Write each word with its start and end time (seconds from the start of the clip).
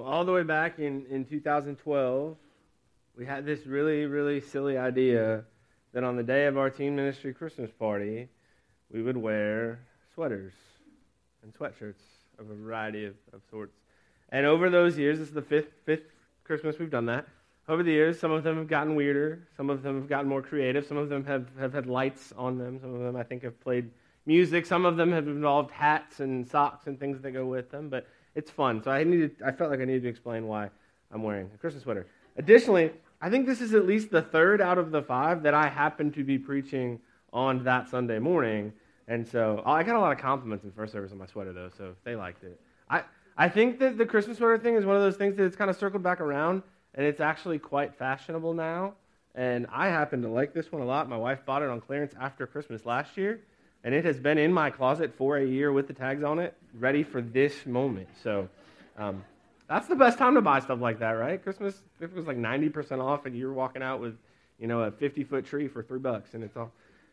Well, 0.00 0.10
all 0.10 0.24
the 0.24 0.32
way 0.32 0.44
back 0.44 0.78
in, 0.78 1.04
in 1.10 1.26
2012, 1.26 2.34
we 3.18 3.26
had 3.26 3.44
this 3.44 3.66
really, 3.66 4.06
really 4.06 4.40
silly 4.40 4.78
idea 4.78 5.44
that 5.92 6.04
on 6.04 6.16
the 6.16 6.22
day 6.22 6.46
of 6.46 6.56
our 6.56 6.70
teen 6.70 6.96
ministry 6.96 7.34
Christmas 7.34 7.70
party, 7.70 8.26
we 8.90 9.02
would 9.02 9.18
wear 9.18 9.80
sweaters 10.14 10.54
and 11.42 11.52
sweatshirts 11.52 12.00
of 12.38 12.48
a 12.48 12.54
variety 12.54 13.04
of, 13.04 13.14
of 13.34 13.42
sorts. 13.50 13.76
And 14.30 14.46
over 14.46 14.70
those 14.70 14.96
years, 14.96 15.18
this 15.18 15.28
is 15.28 15.34
the 15.34 15.42
fifth, 15.42 15.68
fifth 15.84 16.14
Christmas 16.44 16.78
we've 16.78 16.90
done 16.90 17.04
that. 17.04 17.26
Over 17.68 17.82
the 17.82 17.92
years, 17.92 18.18
some 18.18 18.30
of 18.30 18.42
them 18.42 18.56
have 18.56 18.68
gotten 18.68 18.94
weirder. 18.94 19.46
Some 19.54 19.68
of 19.68 19.82
them 19.82 20.00
have 20.00 20.08
gotten 20.08 20.30
more 20.30 20.40
creative. 20.40 20.86
Some 20.86 20.96
of 20.96 21.10
them 21.10 21.26
have, 21.26 21.46
have 21.58 21.74
had 21.74 21.84
lights 21.84 22.32
on 22.38 22.56
them. 22.56 22.80
Some 22.80 22.94
of 22.94 23.02
them, 23.02 23.16
I 23.16 23.22
think, 23.22 23.42
have 23.42 23.60
played 23.60 23.90
music. 24.24 24.64
Some 24.64 24.86
of 24.86 24.96
them 24.96 25.12
have 25.12 25.28
involved 25.28 25.70
hats 25.70 26.20
and 26.20 26.48
socks 26.48 26.86
and 26.86 26.98
things 26.98 27.20
that 27.20 27.32
go 27.32 27.44
with 27.44 27.70
them. 27.70 27.90
But 27.90 28.06
it's 28.34 28.50
fun. 28.50 28.82
So 28.82 28.90
I 28.90 29.04
needed, 29.04 29.36
I 29.44 29.52
felt 29.52 29.70
like 29.70 29.80
I 29.80 29.84
needed 29.84 30.02
to 30.02 30.08
explain 30.08 30.46
why 30.46 30.70
I'm 31.12 31.22
wearing 31.22 31.50
a 31.54 31.58
Christmas 31.58 31.82
sweater. 31.82 32.06
Additionally, 32.36 32.92
I 33.20 33.28
think 33.28 33.46
this 33.46 33.60
is 33.60 33.74
at 33.74 33.86
least 33.86 34.10
the 34.10 34.22
third 34.22 34.60
out 34.60 34.78
of 34.78 34.90
the 34.90 35.02
five 35.02 35.42
that 35.42 35.54
I 35.54 35.68
happen 35.68 36.10
to 36.12 36.24
be 36.24 36.38
preaching 36.38 37.00
on 37.32 37.64
that 37.64 37.88
Sunday 37.88 38.18
morning. 38.18 38.72
And 39.08 39.26
so 39.26 39.62
oh, 39.66 39.70
I 39.70 39.82
got 39.82 39.96
a 39.96 40.00
lot 40.00 40.12
of 40.12 40.18
compliments 40.18 40.64
in 40.64 40.72
first 40.72 40.92
service 40.92 41.12
on 41.12 41.18
my 41.18 41.26
sweater, 41.26 41.52
though, 41.52 41.70
so 41.76 41.94
they 42.04 42.16
liked 42.16 42.44
it. 42.44 42.60
I, 42.88 43.02
I 43.36 43.48
think 43.48 43.78
that 43.80 43.98
the 43.98 44.06
Christmas 44.06 44.38
sweater 44.38 44.58
thing 44.58 44.76
is 44.76 44.86
one 44.86 44.96
of 44.96 45.02
those 45.02 45.16
things 45.16 45.36
that 45.36 45.44
it's 45.44 45.56
kind 45.56 45.70
of 45.70 45.76
circled 45.76 46.02
back 46.02 46.20
around, 46.20 46.62
and 46.94 47.04
it's 47.04 47.20
actually 47.20 47.58
quite 47.58 47.94
fashionable 47.96 48.54
now. 48.54 48.94
And 49.34 49.66
I 49.72 49.88
happen 49.88 50.22
to 50.22 50.28
like 50.28 50.54
this 50.54 50.72
one 50.72 50.82
a 50.82 50.84
lot. 50.84 51.08
My 51.08 51.16
wife 51.16 51.44
bought 51.44 51.62
it 51.62 51.68
on 51.68 51.80
clearance 51.80 52.14
after 52.20 52.46
Christmas 52.46 52.84
last 52.84 53.16
year, 53.16 53.40
and 53.84 53.94
it 53.94 54.04
has 54.04 54.18
been 54.18 54.38
in 54.38 54.52
my 54.52 54.70
closet 54.70 55.14
for 55.16 55.38
a 55.38 55.44
year 55.44 55.72
with 55.72 55.86
the 55.86 55.92
tags 55.92 56.22
on 56.22 56.38
it, 56.38 56.54
ready 56.78 57.02
for 57.02 57.20
this 57.20 57.66
moment. 57.66 58.08
So 58.22 58.48
um, 58.98 59.24
that's 59.68 59.88
the 59.88 59.96
best 59.96 60.18
time 60.18 60.34
to 60.34 60.40
buy 60.40 60.60
stuff 60.60 60.80
like 60.80 60.98
that, 60.98 61.12
right? 61.12 61.42
Christmas, 61.42 61.82
it 62.00 62.14
was 62.14 62.26
like 62.26 62.36
90% 62.36 63.02
off, 63.02 63.26
and 63.26 63.36
you're 63.36 63.52
walking 63.52 63.82
out 63.82 64.00
with, 64.00 64.16
you 64.58 64.66
know, 64.66 64.82
a 64.82 64.90
50 64.90 65.24
foot 65.24 65.46
tree 65.46 65.68
for 65.68 65.82
three 65.82 65.98
bucks, 65.98 66.34
and 66.34 66.44
it's 66.44 66.56
all, 66.56 66.72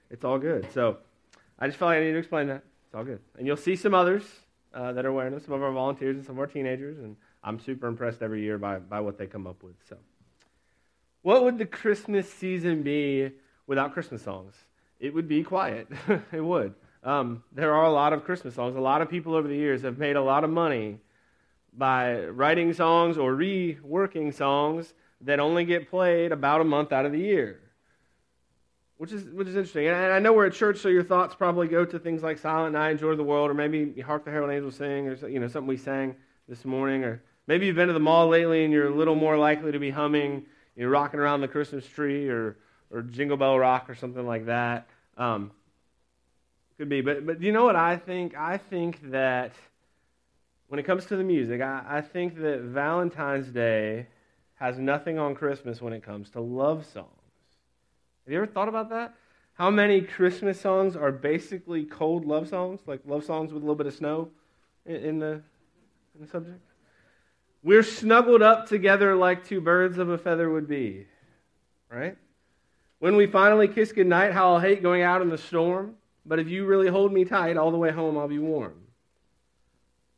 it's 0.09 0.25
all 0.25 0.37
good. 0.37 0.67
So 0.73 0.97
I 1.59 1.67
just 1.67 1.77
felt 1.77 1.89
like 1.89 1.99
I 1.99 2.03
need 2.03 2.13
to 2.13 2.17
explain 2.17 2.47
that. 2.47 2.63
It's 2.85 2.95
all 2.95 3.03
good. 3.03 3.19
And 3.37 3.47
you'll 3.47 3.57
see 3.57 3.75
some 3.75 3.93
others 3.93 4.23
uh, 4.73 4.91
that 4.93 5.05
are 5.05 5.11
wearing 5.13 5.31
them, 5.31 5.41
some 5.41 5.53
of 5.53 5.63
our 5.63 5.71
volunteers 5.71 6.17
and 6.17 6.25
some 6.25 6.35
of 6.35 6.39
our 6.39 6.47
teenagers, 6.47 6.99
and 6.99 7.15
I'm 7.43 7.59
super 7.59 7.87
impressed 7.87 8.21
every 8.21 8.41
year 8.41 8.57
by, 8.57 8.79
by 8.79 8.99
what 8.99 9.17
they 9.17 9.25
come 9.25 9.47
up 9.47 9.63
with. 9.63 9.75
So, 9.87 9.97
what 11.21 11.43
would 11.43 11.57
the 11.57 11.65
Christmas 11.65 12.31
season 12.31 12.83
be 12.83 13.31
without 13.65 13.93
Christmas 13.93 14.21
songs? 14.21 14.53
It 14.99 15.13
would 15.13 15.27
be 15.27 15.43
quiet. 15.43 15.87
it 16.31 16.41
would. 16.41 16.73
Um, 17.03 17.43
there 17.51 17.73
are 17.73 17.85
a 17.85 17.91
lot 17.91 18.13
of 18.13 18.23
Christmas 18.23 18.55
songs. 18.55 18.75
A 18.75 18.81
lot 18.81 19.01
of 19.01 19.09
people 19.09 19.35
over 19.35 19.47
the 19.47 19.55
years 19.55 19.81
have 19.83 19.97
made 19.97 20.15
a 20.15 20.21
lot 20.21 20.43
of 20.43 20.49
money 20.49 20.99
by 21.71 22.25
writing 22.25 22.73
songs 22.73 23.17
or 23.17 23.33
reworking 23.33 24.33
songs 24.33 24.93
that 25.21 25.39
only 25.39 25.65
get 25.65 25.89
played 25.89 26.31
about 26.31 26.61
a 26.61 26.63
month 26.63 26.91
out 26.91 27.05
of 27.05 27.11
the 27.11 27.19
year 27.19 27.59
which 28.97 29.11
is 29.11 29.25
which 29.29 29.47
is 29.47 29.55
interesting. 29.55 29.87
And 29.87 29.95
I 29.95 30.19
know 30.19 30.33
we're 30.33 30.47
at 30.47 30.53
church, 30.53 30.79
so 30.79 30.89
your 30.89 31.03
thoughts 31.03 31.35
probably 31.35 31.67
go 31.67 31.85
to 31.85 31.99
things 31.99 32.23
like 32.23 32.37
"Silent 32.37 32.73
Night," 32.73 32.99
"Joy 32.99 33.09
of 33.09 33.17
the 33.17 33.23
World," 33.23 33.49
or 33.49 33.53
maybe 33.53 34.01
"Hark 34.01 34.25
the 34.25 34.31
Herald 34.31 34.51
Angels 34.51 34.75
Sing," 34.75 35.07
or 35.07 35.27
you 35.27 35.39
know 35.39 35.47
something 35.47 35.67
we 35.67 35.77
sang 35.77 36.15
this 36.49 36.65
morning, 36.65 37.03
or 37.03 37.21
maybe 37.45 37.67
you've 37.67 37.75
been 37.75 37.87
to 37.87 37.93
the 37.93 37.99
mall 37.99 38.27
lately 38.27 38.63
and 38.63 38.73
you're 38.73 38.87
a 38.87 38.95
little 38.95 39.15
more 39.15 39.37
likely 39.37 39.71
to 39.71 39.79
be 39.79 39.91
humming, 39.91 40.45
you 40.75 40.83
know, 40.83 40.89
"Rocking 40.89 41.19
Around 41.19 41.41
the 41.41 41.47
Christmas 41.47 41.87
Tree" 41.87 42.27
or 42.27 42.57
or 42.91 43.01
"Jingle 43.01 43.37
Bell 43.37 43.57
Rock" 43.57 43.89
or 43.89 43.95
something 43.95 44.25
like 44.25 44.45
that. 44.45 44.87
Um, 45.17 45.51
could 46.77 46.89
be, 46.89 47.01
but 47.01 47.25
but 47.25 47.41
you 47.41 47.51
know 47.51 47.65
what 47.65 47.75
I 47.75 47.97
think? 47.97 48.35
I 48.37 48.57
think 48.57 49.11
that 49.11 49.53
when 50.67 50.79
it 50.79 50.83
comes 50.83 51.05
to 51.05 51.15
the 51.15 51.23
music, 51.23 51.61
I, 51.61 51.83
I 51.87 52.01
think 52.01 52.39
that 52.41 52.61
Valentine's 52.61 53.47
Day 53.47 54.07
has 54.55 54.77
nothing 54.77 55.17
on 55.17 55.35
Christmas 55.35 55.81
when 55.81 55.93
it 55.93 56.03
comes 56.03 56.29
to 56.31 56.41
love 56.41 56.85
songs. 56.85 57.07
Have 58.25 58.33
you 58.33 58.37
ever 58.37 58.47
thought 58.47 58.67
about 58.67 58.89
that? 58.89 59.15
How 59.53 59.71
many 59.71 60.01
Christmas 60.01 60.59
songs 60.59 60.95
are 60.95 61.11
basically 61.11 61.85
cold 61.85 62.25
love 62.25 62.47
songs, 62.47 62.81
like 62.85 62.99
love 63.05 63.23
songs 63.23 63.53
with 63.53 63.63
a 63.63 63.65
little 63.65 63.75
bit 63.75 63.87
of 63.87 63.93
snow 63.93 64.29
in, 64.85 65.19
the, 65.19 65.41
in 66.13 66.21
the 66.21 66.27
subject? 66.27 66.59
We're 67.63 67.83
snuggled 67.83 68.41
up 68.41 68.67
together 68.67 69.15
like 69.15 69.45
two 69.47 69.61
birds 69.61 69.97
of 69.97 70.09
a 70.09 70.17
feather 70.17 70.49
would 70.49 70.67
be, 70.67 71.07
right? 71.89 72.17
When 72.99 73.15
we 73.15 73.27
finally 73.27 73.67
kiss 73.67 73.91
goodnight, 73.91 74.33
how 74.33 74.53
I'll 74.53 74.59
hate 74.59 74.81
going 74.81 75.03
out 75.03 75.21
in 75.21 75.29
the 75.29 75.37
storm, 75.37 75.95
but 76.25 76.39
if 76.39 76.47
you 76.47 76.65
really 76.65 76.87
hold 76.87 77.13
me 77.13 77.25
tight, 77.25 77.57
all 77.57 77.71
the 77.71 77.77
way 77.77 77.91
home 77.91 78.17
I'll 78.17 78.27
be 78.27 78.39
warm. 78.39 78.73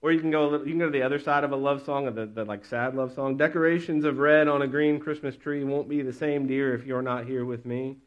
Or 0.01 0.13
you 0.13 0.21
can 0.21 0.31
go 0.31 0.53
you 0.59 0.71
can 0.71 0.79
go 0.79 0.85
to 0.85 0.91
the 0.91 1.01
other 1.01 1.19
side 1.19 1.43
of 1.43 1.51
a 1.51 1.57
love 1.57 1.83
song, 1.83 2.07
of 2.07 2.15
the, 2.15 2.25
the 2.25 2.45
like 2.45 2.63
sad 2.63 2.95
love 2.95 3.13
song. 3.13 3.35
Decorations 3.35 4.05
of 4.05 4.17
red 4.17 4.47
on 4.47 4.61
a 4.61 4.67
green 4.67 4.97
Christmas 4.97 5.35
tree 5.35 5.63
won't 5.65 5.89
be 5.89 6.01
the 6.01 6.13
same, 6.13 6.47
dear, 6.47 6.73
if 6.73 6.85
you're 6.85 7.01
not 7.01 7.25
here 7.25 7.43
with 7.43 7.65
me. 7.65 7.97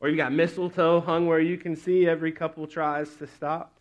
Or 0.00 0.08
you've 0.08 0.18
got 0.18 0.32
mistletoe 0.32 1.00
hung 1.00 1.26
where 1.26 1.40
you 1.40 1.56
can 1.56 1.74
see 1.74 2.06
every 2.06 2.30
couple 2.30 2.66
tries 2.66 3.14
to 3.16 3.26
stop. 3.26 3.72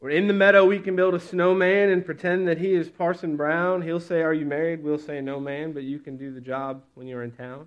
Or 0.00 0.08
in 0.08 0.28
the 0.28 0.32
meadow 0.32 0.64
we 0.64 0.78
can 0.78 0.94
build 0.94 1.14
a 1.14 1.20
snowman 1.20 1.90
and 1.90 2.06
pretend 2.06 2.46
that 2.46 2.58
he 2.58 2.72
is 2.72 2.88
Parson 2.88 3.36
Brown. 3.36 3.82
He'll 3.82 3.98
say, 3.98 4.22
Are 4.22 4.32
you 4.32 4.46
married? 4.46 4.84
We'll 4.84 4.98
say, 4.98 5.20
No, 5.20 5.40
man, 5.40 5.72
but 5.72 5.82
you 5.82 5.98
can 5.98 6.16
do 6.16 6.32
the 6.32 6.40
job 6.40 6.84
when 6.94 7.08
you're 7.08 7.24
in 7.24 7.32
town. 7.32 7.66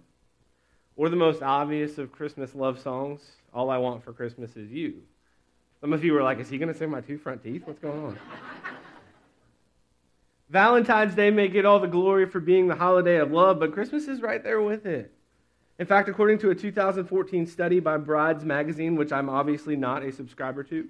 Or 1.02 1.10
the 1.10 1.16
most 1.16 1.42
obvious 1.42 1.98
of 1.98 2.12
Christmas 2.12 2.54
love 2.54 2.80
songs, 2.80 3.24
All 3.56 3.72
I 3.72 3.80
Want 3.80 4.04
for 4.04 4.14
Christmas 4.14 4.56
is 4.56 4.70
You. 4.70 5.02
Some 5.80 5.94
of 5.94 6.04
you 6.04 6.14
were 6.14 6.22
like, 6.22 6.38
is 6.38 6.48
he 6.48 6.60
going 6.60 6.72
to 6.72 6.78
say 6.78 6.86
my 6.86 7.02
two 7.02 7.18
front 7.18 7.42
teeth? 7.42 7.64
What's 7.66 7.80
going 7.80 8.06
on? 8.06 8.20
Valentine's 10.52 11.16
Day 11.16 11.32
may 11.32 11.48
get 11.48 11.66
all 11.66 11.80
the 11.80 11.88
glory 11.88 12.28
for 12.28 12.40
being 12.40 12.68
the 12.68 12.76
holiday 12.76 13.18
of 13.18 13.32
love, 13.32 13.60
but 13.60 13.74
Christmas 13.74 14.08
is 14.08 14.22
right 14.22 14.44
there 14.44 14.62
with 14.62 14.86
it. 14.86 15.12
In 15.80 15.88
fact, 15.88 16.08
according 16.08 16.38
to 16.38 16.52
a 16.52 16.56
2014 16.56 17.48
study 17.48 17.80
by 17.80 17.98
Brides 17.98 18.46
Magazine, 18.46 18.96
which 18.96 19.12
I'm 19.12 19.28
obviously 19.28 19.76
not 19.76 20.04
a 20.04 20.12
subscriber 20.12 20.62
to, 20.66 20.88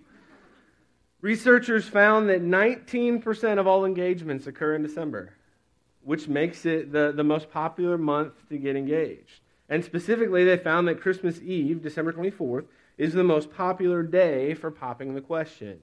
researchers 1.21 1.87
found 1.87 2.27
that 2.27 2.43
19% 2.43 3.59
of 3.59 3.65
all 3.65 3.85
engagements 3.85 4.45
occur 4.45 4.75
in 4.75 4.83
December, 4.83 5.35
which 6.03 6.27
makes 6.27 6.65
it 6.65 6.91
the, 6.91 7.13
the 7.15 7.23
most 7.23 7.49
popular 7.49 7.97
month 7.97 8.33
to 8.49 8.57
get 8.57 8.75
engaged. 8.75 9.39
And 9.71 9.85
specifically, 9.85 10.43
they 10.43 10.57
found 10.57 10.89
that 10.89 10.99
Christmas 10.99 11.41
Eve, 11.41 11.81
December 11.81 12.11
24th, 12.11 12.65
is 12.97 13.13
the 13.13 13.23
most 13.23 13.53
popular 13.53 14.03
day 14.03 14.53
for 14.53 14.69
popping 14.69 15.15
the 15.15 15.21
question. 15.21 15.79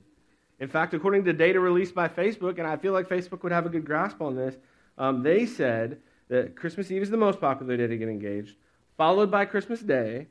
In 0.60 0.68
fact, 0.68 0.92
according 0.92 1.24
to 1.24 1.32
data 1.32 1.58
released 1.58 1.94
by 1.94 2.06
Facebook, 2.06 2.58
and 2.58 2.66
I 2.66 2.76
feel 2.76 2.92
like 2.92 3.08
Facebook 3.08 3.42
would 3.42 3.50
have 3.50 3.64
a 3.64 3.70
good 3.70 3.86
grasp 3.86 4.20
on 4.20 4.36
this, 4.36 4.56
um, 4.98 5.22
they 5.22 5.46
said 5.46 6.00
that 6.28 6.54
Christmas 6.54 6.90
Eve 6.90 7.00
is 7.00 7.08
the 7.08 7.16
most 7.16 7.40
popular 7.40 7.78
day 7.78 7.86
to 7.86 7.96
get 7.96 8.10
engaged, 8.10 8.56
followed 8.98 9.30
by 9.30 9.46
Christmas 9.46 9.80
Day, 9.80 10.26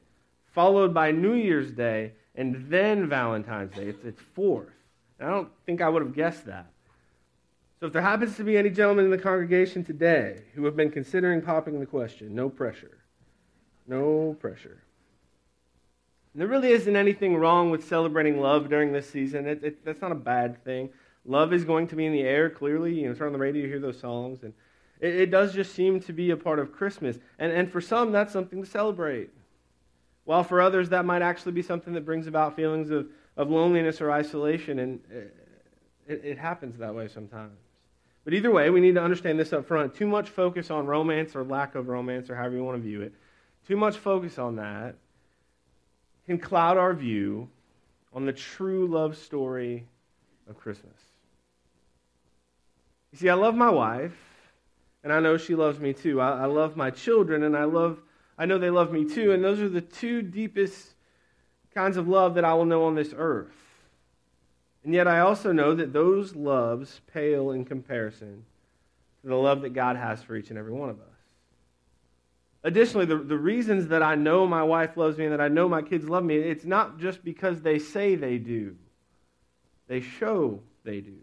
followed 0.53 0.94
by 0.94 1.09
New 1.09 1.34
Year's 1.34 1.72
Day, 1.72 2.12
and 2.35 2.69
then 2.69 3.09
Valentine's 3.09 3.74
Day. 3.74 3.88
It's, 3.88 4.03
it's 4.03 4.22
fourth. 4.35 4.69
And 5.19 5.28
I 5.28 5.31
don't 5.31 5.50
think 5.66 5.81
I 5.81 5.89
would 5.89 6.03
have 6.03 6.13
guessed 6.13 6.45
that. 6.45 6.68
So 7.79 7.88
if 7.88 7.94
there 7.94 8.03
happens 8.03 8.38
to 8.38 8.44
be 8.44 8.56
any 8.56 8.69
gentlemen 8.69 9.06
in 9.06 9.12
the 9.12 9.18
congregation 9.18 9.84
today 9.84 10.44
who 10.53 10.63
have 10.66 10.75
been 10.75 10.91
considering 10.91 11.41
popping 11.41 11.79
the 11.79 11.88
question, 11.88 12.35
no 12.35 12.50
pressure. 12.50 13.00
No 13.88 14.36
pressure. 14.40 14.84
There 16.36 16.48
really 16.48 16.70
isn't 16.70 16.96
anything 16.96 17.36
wrong 17.36 17.72
with 17.72 17.88
celebrating 17.88 18.40
love 18.40 18.70
during 18.70 18.92
this 18.92 19.09
season. 19.09 19.48
It, 19.48 19.64
it, 19.64 19.86
that's 19.86 20.02
not 20.02 20.12
a 20.12 20.16
bad 20.16 20.64
thing. 20.64 20.90
Love 21.25 21.52
is 21.52 21.66
going 21.66 21.88
to 21.88 21.96
be 21.96 22.06
in 22.06 22.14
the 22.14 22.22
air, 22.22 22.50
clearly. 22.50 22.94
You 22.94 23.09
know, 23.09 23.16
turn 23.16 23.28
on 23.28 23.34
the 23.34 23.40
radio, 23.40 23.64
you 23.64 23.68
hear 23.68 23.80
those 23.80 24.00
songs. 24.00 24.44
And 24.44 24.53
it, 25.00 25.16
it 25.16 25.31
does 25.31 25.53
just 25.53 25.74
seem 25.74 26.00
to 26.02 26.14
be 26.14 26.30
a 26.30 26.38
part 26.38 26.59
of 26.59 26.72
Christmas. 26.72 27.18
And, 27.40 27.52
and 27.52 27.72
for 27.72 27.81
some, 27.81 28.12
that's 28.12 28.31
something 28.31 28.64
to 28.64 28.70
celebrate. 28.70 29.31
While 30.25 30.44
for 30.44 30.62
others, 30.62 30.90
that 30.90 31.06
might 31.06 31.22
actually 31.22 31.54
be 31.54 31.64
something 31.64 31.94
that 31.94 32.06
brings 32.06 32.28
about 32.28 32.56
feelings 32.56 32.92
of, 32.92 33.08
of 33.36 33.50
loneliness 33.50 34.00
or 34.00 34.12
isolation. 34.12 34.80
And 34.80 35.00
it, 36.08 36.22
it 36.24 36.38
happens 36.38 36.78
that 36.78 36.94
way 36.94 37.08
sometimes. 37.08 37.58
But 38.25 38.34
either 38.34 38.52
way, 38.52 38.69
we 38.69 38.81
need 38.81 38.95
to 38.95 39.01
understand 39.01 39.40
this 39.40 39.54
up 39.54 39.66
front. 39.66 39.95
Too 39.95 40.06
much 40.06 40.30
focus 40.30 40.69
on 40.69 40.86
romance 40.86 41.36
or 41.36 41.44
lack 41.44 41.75
of 41.75 41.88
romance, 41.88 42.30
or 42.30 42.36
however 42.36 42.57
you 42.57 42.63
want 42.63 42.78
to 42.78 42.83
view 42.83 43.01
it, 43.01 43.13
too 43.68 43.78
much 43.78 43.98
focus 43.98 44.40
on 44.40 44.56
that 44.56 44.96
can 46.25 46.38
cloud 46.38 46.78
our 46.78 46.94
view 46.94 47.50
on 48.14 48.25
the 48.25 48.34
true 48.34 48.88
love 48.88 49.18
story 49.18 49.86
of 50.50 50.58
Christmas. 50.58 50.98
You 53.12 53.18
see, 53.18 53.30
I 53.30 53.34
love 53.34 53.56
my 53.56 53.69
wife, 53.69 54.16
and 55.04 55.12
I 55.12 55.19
know 55.19 55.38
she 55.38 55.56
loves 55.56 55.80
me 55.80 55.94
too. 55.94 56.22
I, 56.22 56.44
I, 56.44 56.46
love 56.46 56.75
my 56.75 56.90
children, 56.90 57.44
and 57.44 57.56
I 57.56 57.64
love 57.64 58.00
I 58.38 58.46
know 58.46 58.58
they 58.58 58.69
love 58.69 58.92
me 58.92 59.06
too, 59.06 59.31
and 59.31 59.44
those 59.44 59.60
are 59.60 59.69
the 59.69 59.81
two 59.81 60.22
deepest 60.22 60.94
kinds 61.74 61.98
of 61.98 62.08
love 62.08 62.36
that 62.36 62.46
I 62.46 62.54
will 62.54 62.66
know 62.66 62.86
on 62.86 62.96
this 62.96 63.14
earth. 63.18 63.56
And 64.84 64.94
yet 64.94 65.08
I 65.08 65.19
also 65.19 65.52
know 65.52 65.74
that 65.74 65.92
those 65.92 66.36
loves 66.36 67.02
pale 67.12 67.52
in 67.52 67.66
comparison 67.66 68.46
to 69.22 69.28
the 69.28 69.36
love 69.36 69.62
that 69.64 69.74
God 69.74 69.96
has 69.96 70.22
for 70.22 70.36
each 70.36 70.50
and 70.50 70.60
every 70.60 70.72
one 70.72 70.90
of 70.90 71.00
us. 71.00 71.17
Additionally, 72.68 73.06
the, 73.06 73.16
the 73.16 73.38
reasons 73.38 73.88
that 73.88 74.04
I 74.04 74.16
know 74.16 74.46
my 74.46 74.62
wife 74.62 74.98
loves 74.98 75.18
me 75.18 75.24
and 75.24 75.31
that 75.31 75.40
I 75.40 75.48
know 75.48 75.69
my 75.69 75.81
kids 75.81 76.10
love 76.10 76.25
me, 76.25 76.36
it's 76.36 76.66
not 76.66 77.00
just 77.00 77.24
because 77.24 77.62
they 77.62 77.80
say 77.80 78.16
they 78.16 78.38
do, 78.38 78.75
they 79.88 80.02
show 80.02 80.60
they 80.84 81.00
do. 81.00 81.16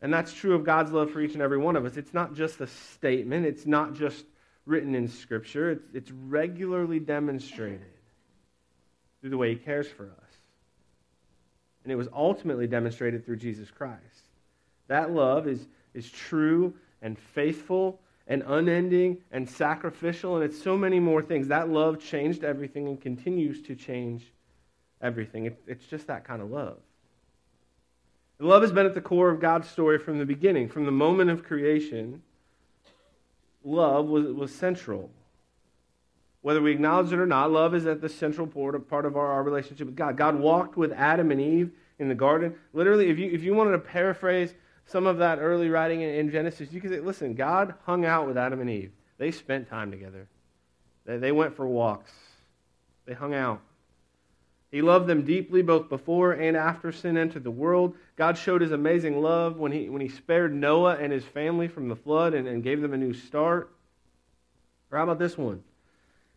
And 0.00 0.14
that's 0.14 0.32
true 0.32 0.54
of 0.54 0.62
God's 0.62 0.92
love 0.92 1.10
for 1.10 1.20
each 1.20 1.32
and 1.32 1.42
every 1.42 1.58
one 1.58 1.74
of 1.74 1.84
us. 1.84 1.96
It's 1.96 2.14
not 2.14 2.32
just 2.32 2.60
a 2.60 2.68
statement, 2.68 3.44
it's 3.44 3.66
not 3.66 3.94
just 3.94 4.24
written 4.66 4.94
in 4.94 5.08
Scripture, 5.08 5.72
it's, 5.72 5.84
it's 5.92 6.12
regularly 6.12 7.00
demonstrated 7.00 7.80
through 9.20 9.30
the 9.30 9.36
way 9.36 9.50
He 9.50 9.56
cares 9.56 9.88
for 9.88 10.04
us. 10.04 10.32
And 11.82 11.92
it 11.92 11.96
was 11.96 12.06
ultimately 12.14 12.68
demonstrated 12.68 13.26
through 13.26 13.38
Jesus 13.38 13.68
Christ. 13.68 13.98
That 14.86 15.10
love 15.10 15.48
is, 15.48 15.66
is 15.92 16.08
true 16.08 16.72
and 17.02 17.18
faithful 17.18 17.98
and 18.26 18.42
unending 18.46 19.18
and 19.30 19.48
sacrificial, 19.48 20.36
and 20.36 20.44
it's 20.44 20.60
so 20.60 20.76
many 20.76 20.98
more 20.98 21.22
things. 21.22 21.48
That 21.48 21.68
love 21.68 22.00
changed 22.00 22.42
everything 22.44 22.88
and 22.88 23.00
continues 23.00 23.62
to 23.62 23.74
change 23.74 24.32
everything. 25.02 25.46
It, 25.46 25.62
it's 25.66 25.86
just 25.86 26.06
that 26.06 26.24
kind 26.24 26.40
of 26.40 26.50
love. 26.50 26.78
love 28.38 28.62
has 28.62 28.72
been 28.72 28.86
at 28.86 28.94
the 28.94 29.00
core 29.00 29.30
of 29.30 29.40
God's 29.40 29.68
story 29.68 29.98
from 29.98 30.18
the 30.18 30.26
beginning. 30.26 30.68
From 30.68 30.86
the 30.86 30.92
moment 30.92 31.30
of 31.30 31.44
creation, 31.44 32.22
love 33.62 34.06
was, 34.06 34.26
was 34.26 34.54
central. 34.54 35.10
Whether 36.40 36.62
we 36.62 36.72
acknowledge 36.72 37.12
it 37.12 37.18
or 37.18 37.26
not, 37.26 37.50
love 37.50 37.74
is 37.74 37.86
at 37.86 38.00
the 38.00 38.08
central 38.08 38.46
part 38.46 39.04
of 39.06 39.16
our, 39.16 39.32
our 39.32 39.42
relationship 39.42 39.86
with 39.86 39.96
God. 39.96 40.16
God 40.16 40.38
walked 40.38 40.76
with 40.76 40.92
Adam 40.92 41.30
and 41.30 41.40
Eve 41.40 41.70
in 41.98 42.08
the 42.08 42.14
garden. 42.14 42.54
Literally, 42.72 43.08
if 43.08 43.18
you, 43.18 43.30
if 43.30 43.42
you 43.42 43.54
wanted 43.54 43.72
to 43.72 43.78
paraphrase 43.78 44.54
some 44.86 45.06
of 45.06 45.18
that 45.18 45.38
early 45.38 45.68
writing 45.68 46.02
in, 46.02 46.10
in 46.10 46.30
Genesis, 46.30 46.72
you 46.72 46.80
can 46.80 46.90
say, 46.90 47.00
listen, 47.00 47.34
God 47.34 47.74
hung 47.84 48.04
out 48.04 48.26
with 48.26 48.36
Adam 48.36 48.60
and 48.60 48.70
Eve. 48.70 48.92
They 49.18 49.30
spent 49.30 49.68
time 49.68 49.90
together. 49.90 50.28
They, 51.06 51.18
they 51.18 51.32
went 51.32 51.56
for 51.56 51.66
walks. 51.66 52.12
They 53.06 53.14
hung 53.14 53.34
out. 53.34 53.60
He 54.70 54.82
loved 54.82 55.06
them 55.06 55.24
deeply 55.24 55.62
both 55.62 55.88
before 55.88 56.32
and 56.32 56.56
after 56.56 56.90
sin 56.90 57.16
entered 57.16 57.44
the 57.44 57.50
world. 57.50 57.94
God 58.16 58.36
showed 58.36 58.60
his 58.60 58.72
amazing 58.72 59.22
love 59.22 59.56
when 59.56 59.70
he, 59.70 59.88
when 59.88 60.00
he 60.00 60.08
spared 60.08 60.52
Noah 60.52 60.96
and 60.96 61.12
his 61.12 61.24
family 61.24 61.68
from 61.68 61.88
the 61.88 61.94
flood 61.94 62.34
and, 62.34 62.48
and 62.48 62.62
gave 62.62 62.80
them 62.80 62.92
a 62.92 62.96
new 62.96 63.14
start. 63.14 63.70
Or 64.90 64.98
how 64.98 65.04
about 65.04 65.20
this 65.20 65.38
one? 65.38 65.62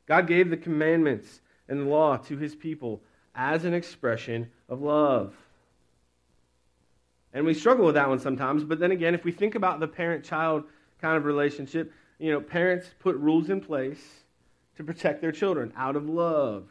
God 0.06 0.28
gave 0.28 0.50
the 0.50 0.58
commandments 0.58 1.42
and 1.68 1.82
the 1.82 1.90
law 1.90 2.18
to 2.18 2.38
his 2.38 2.56
people 2.56 3.02
as 3.34 3.66
an 3.66 3.74
expression 3.74 4.52
of 4.70 4.82
love. 4.82 5.34
And 7.38 7.46
we 7.46 7.54
struggle 7.54 7.86
with 7.86 7.94
that 7.94 8.10
one 8.10 8.18
sometimes. 8.18 8.64
But 8.64 8.80
then 8.80 8.90
again, 8.90 9.14
if 9.14 9.24
we 9.24 9.32
think 9.32 9.54
about 9.54 9.80
the 9.80 9.88
parent 9.88 10.26
child 10.26 10.64
kind 11.00 11.16
of 11.16 11.24
relationship, 11.24 11.94
you 12.18 12.32
know, 12.32 12.42
parents 12.42 12.90
put 12.98 13.16
rules 13.18 13.52
in 13.52 13.62
place 13.62 14.24
to 14.76 14.84
protect 14.84 15.22
their 15.22 15.32
children 15.32 15.72
out 15.78 15.96
of 15.96 16.10
love. 16.10 16.66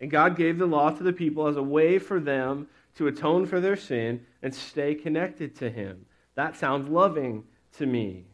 And 0.00 0.10
God 0.10 0.36
gave 0.36 0.56
the 0.56 0.64
law 0.64 0.88
to 0.88 1.02
the 1.02 1.12
people 1.12 1.48
as 1.48 1.58
a 1.58 1.62
way 1.62 1.98
for 1.98 2.18
them 2.18 2.68
to 2.94 3.08
atone 3.08 3.44
for 3.44 3.60
their 3.60 3.76
sin 3.76 4.24
and 4.42 4.54
stay 4.54 4.94
connected 4.94 5.54
to 5.56 5.68
Him. 5.68 6.06
That 6.34 6.56
sounds 6.56 6.88
loving 6.88 7.44
to 7.76 7.84
me. 7.84 8.24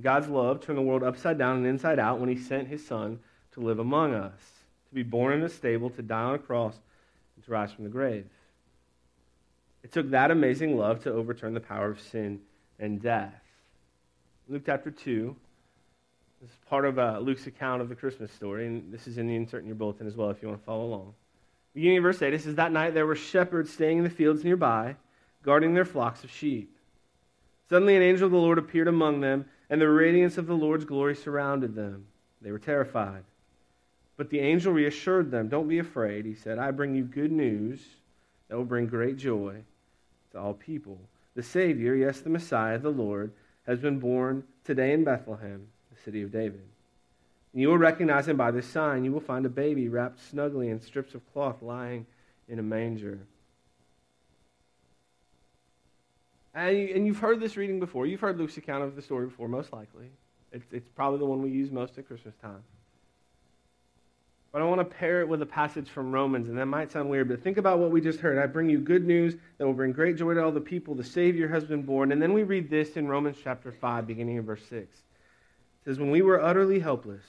God's 0.00 0.28
love 0.28 0.60
turned 0.60 0.78
the 0.78 0.82
world 0.82 1.02
upside 1.02 1.38
down 1.38 1.56
and 1.56 1.66
inside 1.66 1.98
out 1.98 2.20
when 2.20 2.28
He 2.28 2.38
sent 2.38 2.68
His 2.68 2.86
Son 2.86 3.18
to 3.54 3.60
live 3.60 3.80
among 3.80 4.14
us, 4.14 4.40
to 4.90 4.94
be 4.94 5.02
born 5.02 5.32
in 5.32 5.42
a 5.42 5.48
stable, 5.48 5.90
to 5.90 6.02
die 6.02 6.22
on 6.22 6.34
a 6.36 6.38
cross, 6.38 6.76
and 7.34 7.44
to 7.44 7.50
rise 7.50 7.72
from 7.72 7.82
the 7.82 7.90
grave. 7.90 8.26
It 9.82 9.90
took 9.90 10.10
that 10.10 10.30
amazing 10.30 10.76
love 10.76 11.02
to 11.04 11.12
overturn 11.12 11.54
the 11.54 11.60
power 11.60 11.90
of 11.90 12.00
sin 12.00 12.40
and 12.78 13.02
death. 13.02 13.34
Luke 14.48 14.62
chapter 14.64 14.90
2. 14.90 15.34
This 16.40 16.50
is 16.50 16.56
part 16.68 16.84
of 16.84 16.98
uh, 16.98 17.18
Luke's 17.20 17.46
account 17.46 17.82
of 17.82 17.88
the 17.88 17.94
Christmas 17.94 18.32
story, 18.32 18.66
and 18.66 18.92
this 18.92 19.06
is 19.06 19.18
in 19.18 19.26
the 19.26 19.34
insert 19.34 19.62
in 19.62 19.66
your 19.66 19.76
bulletin 19.76 20.06
as 20.06 20.16
well 20.16 20.30
if 20.30 20.42
you 20.42 20.48
want 20.48 20.60
to 20.60 20.64
follow 20.64 20.84
along. 20.84 21.14
Beginning 21.74 21.98
of 21.98 22.02
verse 22.02 22.20
8, 22.20 22.34
it 22.34 22.42
says, 22.42 22.56
That 22.56 22.72
night 22.72 22.94
there 22.94 23.06
were 23.06 23.16
shepherds 23.16 23.72
staying 23.72 23.98
in 23.98 24.04
the 24.04 24.10
fields 24.10 24.44
nearby, 24.44 24.96
guarding 25.42 25.74
their 25.74 25.84
flocks 25.84 26.24
of 26.24 26.30
sheep. 26.30 26.76
Suddenly 27.68 27.96
an 27.96 28.02
angel 28.02 28.26
of 28.26 28.32
the 28.32 28.38
Lord 28.38 28.58
appeared 28.58 28.88
among 28.88 29.20
them, 29.20 29.46
and 29.70 29.80
the 29.80 29.88
radiance 29.88 30.36
of 30.36 30.46
the 30.46 30.54
Lord's 30.54 30.84
glory 30.84 31.14
surrounded 31.14 31.74
them. 31.74 32.06
They 32.40 32.52
were 32.52 32.58
terrified. 32.58 33.24
But 34.16 34.30
the 34.30 34.40
angel 34.40 34.72
reassured 34.72 35.30
them, 35.30 35.48
Don't 35.48 35.68
be 35.68 35.78
afraid. 35.78 36.24
He 36.24 36.34
said, 36.34 36.58
I 36.58 36.72
bring 36.72 36.94
you 36.94 37.04
good 37.04 37.32
news 37.32 37.80
that 38.48 38.56
will 38.56 38.64
bring 38.64 38.86
great 38.86 39.16
joy 39.16 39.62
to 40.32 40.40
all 40.40 40.54
people. 40.54 40.98
The 41.34 41.42
Savior, 41.42 41.94
yes, 41.94 42.20
the 42.20 42.30
Messiah, 42.30 42.78
the 42.78 42.90
Lord, 42.90 43.32
has 43.66 43.78
been 43.78 43.98
born 43.98 44.44
today 44.64 44.92
in 44.92 45.04
Bethlehem, 45.04 45.68
the 45.90 46.00
city 46.02 46.22
of 46.22 46.32
David. 46.32 46.62
And 47.52 47.62
you 47.62 47.68
will 47.68 47.78
recognize 47.78 48.28
him 48.28 48.36
by 48.36 48.50
this 48.50 48.66
sign. 48.66 49.04
You 49.04 49.12
will 49.12 49.20
find 49.20 49.46
a 49.46 49.50
baby 49.50 49.88
wrapped 49.88 50.20
snugly 50.20 50.68
in 50.68 50.80
strips 50.80 51.14
of 51.14 51.32
cloth 51.32 51.62
lying 51.62 52.06
in 52.48 52.58
a 52.58 52.62
manger. 52.62 53.20
And, 56.54 56.76
you, 56.76 57.12
have 57.14 57.20
heard 57.20 57.40
this 57.40 57.56
reading 57.56 57.80
before. 57.80 58.06
You've 58.06 58.20
heard 58.20 58.38
Luke's 58.38 58.58
account 58.58 58.84
of 58.84 58.94
the 58.94 59.02
story 59.02 59.26
before, 59.26 59.48
most 59.48 59.72
likely. 59.72 60.10
It's, 60.52 60.66
it's 60.70 60.88
probably 60.90 61.18
the 61.18 61.24
one 61.24 61.40
we 61.40 61.50
use 61.50 61.70
most 61.70 61.96
at 61.96 62.06
Christmas 62.06 62.34
time. 62.42 62.62
But 64.52 64.60
I 64.60 64.66
want 64.66 64.80
to 64.80 64.96
pair 64.96 65.22
it 65.22 65.28
with 65.28 65.40
a 65.40 65.46
passage 65.46 65.88
from 65.88 66.12
Romans, 66.12 66.50
and 66.50 66.58
that 66.58 66.66
might 66.66 66.92
sound 66.92 67.08
weird, 67.08 67.28
but 67.28 67.42
think 67.42 67.56
about 67.56 67.78
what 67.78 67.90
we 67.90 68.02
just 68.02 68.20
heard. 68.20 68.36
I 68.36 68.46
bring 68.46 68.68
you 68.68 68.78
good 68.78 69.06
news 69.06 69.34
that 69.56 69.66
will 69.66 69.72
bring 69.72 69.92
great 69.92 70.16
joy 70.16 70.34
to 70.34 70.44
all 70.44 70.52
the 70.52 70.60
people. 70.60 70.94
The 70.94 71.02
Savior 71.02 71.48
has 71.48 71.64
been 71.64 71.82
born. 71.82 72.12
And 72.12 72.20
then 72.20 72.34
we 72.34 72.42
read 72.42 72.68
this 72.68 72.98
in 72.98 73.08
Romans 73.08 73.38
chapter 73.42 73.72
5, 73.72 74.06
beginning 74.06 74.36
in 74.36 74.44
verse 74.44 74.62
6. 74.68 74.72
It 74.72 74.90
says, 75.86 75.98
When 75.98 76.10
we 76.10 76.20
were 76.20 76.42
utterly 76.42 76.80
helpless, 76.80 77.24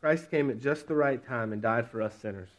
Christ 0.00 0.30
came 0.30 0.48
at 0.48 0.60
just 0.60 0.86
the 0.86 0.94
right 0.94 1.24
time 1.26 1.52
and 1.52 1.60
died 1.60 1.88
for 1.88 2.00
us 2.00 2.14
sinners. 2.14 2.50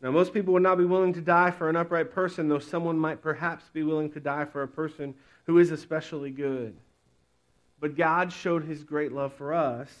Now, 0.00 0.12
most 0.12 0.32
people 0.32 0.52
would 0.54 0.62
not 0.62 0.78
be 0.78 0.84
willing 0.84 1.12
to 1.14 1.20
die 1.20 1.50
for 1.50 1.68
an 1.68 1.74
upright 1.74 2.12
person, 2.12 2.48
though 2.48 2.60
someone 2.60 2.96
might 2.96 3.20
perhaps 3.20 3.64
be 3.72 3.82
willing 3.82 4.12
to 4.12 4.20
die 4.20 4.44
for 4.44 4.62
a 4.62 4.68
person 4.68 5.16
who 5.46 5.58
is 5.58 5.72
especially 5.72 6.30
good. 6.30 6.76
But 7.80 7.96
God 7.96 8.32
showed 8.32 8.64
his 8.64 8.84
great 8.84 9.10
love 9.10 9.32
for 9.32 9.52
us 9.52 9.92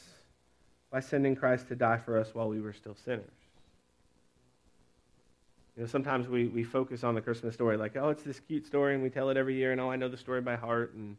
by 0.90 1.00
sending 1.00 1.36
Christ 1.36 1.68
to 1.68 1.76
die 1.76 1.98
for 1.98 2.18
us 2.18 2.34
while 2.34 2.48
we 2.48 2.60
were 2.60 2.72
still 2.72 2.94
sinners. 3.04 3.24
You 5.76 5.82
know, 5.82 5.88
sometimes 5.88 6.28
we, 6.28 6.48
we 6.48 6.64
focus 6.64 7.04
on 7.04 7.14
the 7.14 7.20
Christmas 7.20 7.54
story 7.54 7.76
like, 7.76 7.96
oh, 7.96 8.08
it's 8.08 8.22
this 8.22 8.40
cute 8.40 8.66
story, 8.66 8.94
and 8.94 9.02
we 9.02 9.10
tell 9.10 9.30
it 9.30 9.36
every 9.36 9.54
year, 9.54 9.72
and 9.72 9.80
oh, 9.80 9.90
I 9.90 9.96
know 9.96 10.08
the 10.08 10.16
story 10.16 10.40
by 10.40 10.56
heart, 10.56 10.94
and, 10.94 11.16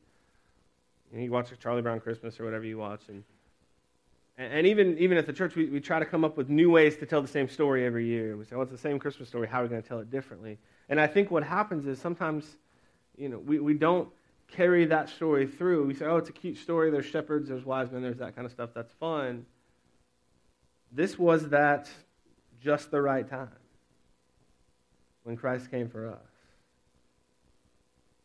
and 1.13 1.23
you 1.23 1.31
watch 1.31 1.49
Charlie 1.61 1.81
Brown 1.81 1.99
Christmas 1.99 2.39
or 2.39 2.45
whatever 2.45 2.65
you 2.65 2.77
watch, 2.77 3.01
and 3.07 3.23
and 4.39 4.65
even, 4.65 4.97
even 4.99 5.17
at 5.17 5.25
the 5.25 5.33
church, 5.33 5.55
we, 5.55 5.65
we 5.65 5.81
try 5.81 5.99
to 5.99 6.05
come 6.05 6.23
up 6.23 6.37
with 6.37 6.47
new 6.47 6.71
ways 6.71 6.95
to 6.97 7.05
tell 7.05 7.21
the 7.21 7.27
same 7.27 7.49
story 7.49 7.85
every 7.85 8.05
year. 8.05 8.37
We 8.37 8.45
say, 8.45 8.55
oh, 8.55 8.61
it's 8.61 8.71
the 8.71 8.77
same 8.77 8.97
Christmas 8.97 9.27
story. 9.27 9.49
How 9.49 9.59
are 9.59 9.63
we 9.63 9.69
going 9.69 9.81
to 9.81 9.87
tell 9.87 9.99
it 9.99 10.09
differently? 10.09 10.57
And 10.87 10.97
I 10.97 11.07
think 11.07 11.29
what 11.29 11.43
happens 11.43 11.85
is 11.85 11.99
sometimes, 11.99 12.45
you 13.17 13.27
know, 13.27 13.37
we, 13.37 13.59
we 13.59 13.73
don't 13.73 14.07
carry 14.47 14.85
that 14.85 15.09
story 15.09 15.45
through. 15.45 15.85
We 15.85 15.93
say, 15.93 16.05
oh, 16.05 16.15
it's 16.15 16.29
a 16.29 16.31
cute 16.31 16.57
story. 16.57 16.89
There's 16.89 17.05
shepherds, 17.05 17.49
there's 17.49 17.65
wise 17.65 17.91
men, 17.91 18.01
there's 18.01 18.19
that 18.19 18.33
kind 18.33 18.45
of 18.45 18.53
stuff. 18.53 18.69
That's 18.73 18.93
fun. 18.93 19.45
This 20.91 21.17
was 21.17 21.49
that 21.49 21.89
just 22.61 22.91
the 22.91 23.01
right 23.01 23.27
time 23.27 23.49
when 25.23 25.37
Christ 25.37 25.69
came 25.69 25.89
for 25.89 26.07
us. 26.07 26.17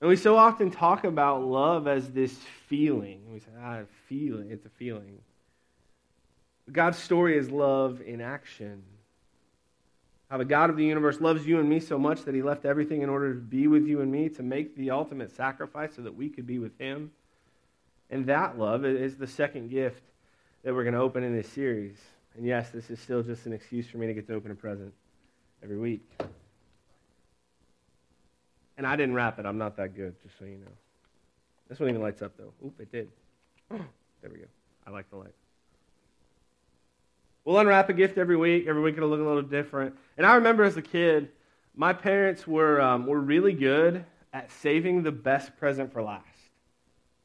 And 0.00 0.08
we 0.08 0.16
so 0.16 0.36
often 0.36 0.70
talk 0.70 1.04
about 1.04 1.42
love 1.42 1.86
as 1.86 2.10
this 2.10 2.36
feeling. 2.66 3.20
We 3.32 3.40
say, 3.40 3.50
ah, 3.62 3.80
feeling. 4.06 4.50
It's 4.50 4.66
a 4.66 4.70
feeling. 4.70 5.18
God's 6.70 6.98
story 6.98 7.38
is 7.38 7.50
love 7.50 8.00
in 8.00 8.20
action. 8.20 8.82
How 10.30 10.38
the 10.38 10.44
God 10.44 10.70
of 10.70 10.76
the 10.76 10.84
universe 10.84 11.20
loves 11.20 11.46
you 11.46 11.60
and 11.60 11.68
me 11.68 11.80
so 11.80 11.98
much 11.98 12.24
that 12.24 12.34
he 12.34 12.42
left 12.42 12.64
everything 12.64 13.02
in 13.02 13.08
order 13.08 13.34
to 13.34 13.40
be 13.40 13.66
with 13.66 13.86
you 13.86 14.00
and 14.00 14.10
me, 14.10 14.28
to 14.30 14.42
make 14.42 14.76
the 14.76 14.90
ultimate 14.90 15.34
sacrifice 15.34 15.94
so 15.94 16.02
that 16.02 16.16
we 16.16 16.28
could 16.28 16.46
be 16.46 16.58
with 16.58 16.76
him. 16.78 17.10
And 18.10 18.26
that 18.26 18.58
love 18.58 18.84
is 18.84 19.16
the 19.16 19.26
second 19.26 19.70
gift 19.70 20.02
that 20.64 20.74
we're 20.74 20.84
going 20.84 20.94
to 20.94 21.00
open 21.00 21.22
in 21.22 21.36
this 21.36 21.48
series. 21.48 21.96
And 22.36 22.46
yes, 22.46 22.70
this 22.70 22.90
is 22.90 22.98
still 22.98 23.22
just 23.22 23.46
an 23.46 23.52
excuse 23.52 23.86
for 23.88 23.98
me 23.98 24.06
to 24.06 24.14
get 24.14 24.26
to 24.26 24.34
open 24.34 24.50
a 24.50 24.54
present 24.54 24.92
every 25.62 25.78
week. 25.78 26.02
And 28.76 28.86
I 28.86 28.96
didn't 28.96 29.14
wrap 29.14 29.38
it. 29.38 29.46
I'm 29.46 29.58
not 29.58 29.76
that 29.76 29.94
good, 29.94 30.14
just 30.22 30.38
so 30.38 30.44
you 30.44 30.58
know. 30.58 30.72
This 31.68 31.78
one 31.78 31.88
even 31.88 32.02
lights 32.02 32.22
up, 32.22 32.32
though. 32.36 32.52
Oop, 32.64 32.80
it 32.80 32.90
did. 32.90 33.08
there 33.70 34.30
we 34.30 34.38
go. 34.38 34.46
I 34.86 34.90
like 34.90 35.08
the 35.10 35.16
light. 35.16 35.34
We'll 37.44 37.58
unwrap 37.58 37.88
a 37.88 37.92
gift 37.92 38.18
every 38.18 38.36
week. 38.36 38.66
Every 38.66 38.82
week 38.82 38.96
it'll 38.96 39.08
look 39.08 39.20
a 39.20 39.24
little 39.24 39.42
different. 39.42 39.94
And 40.16 40.26
I 40.26 40.36
remember 40.36 40.64
as 40.64 40.76
a 40.76 40.82
kid, 40.82 41.30
my 41.76 41.92
parents 41.92 42.46
were, 42.46 42.80
um, 42.80 43.06
were 43.06 43.20
really 43.20 43.52
good 43.52 44.04
at 44.32 44.50
saving 44.50 45.02
the 45.02 45.12
best 45.12 45.56
present 45.58 45.92
for 45.92 46.02
last. 46.02 46.24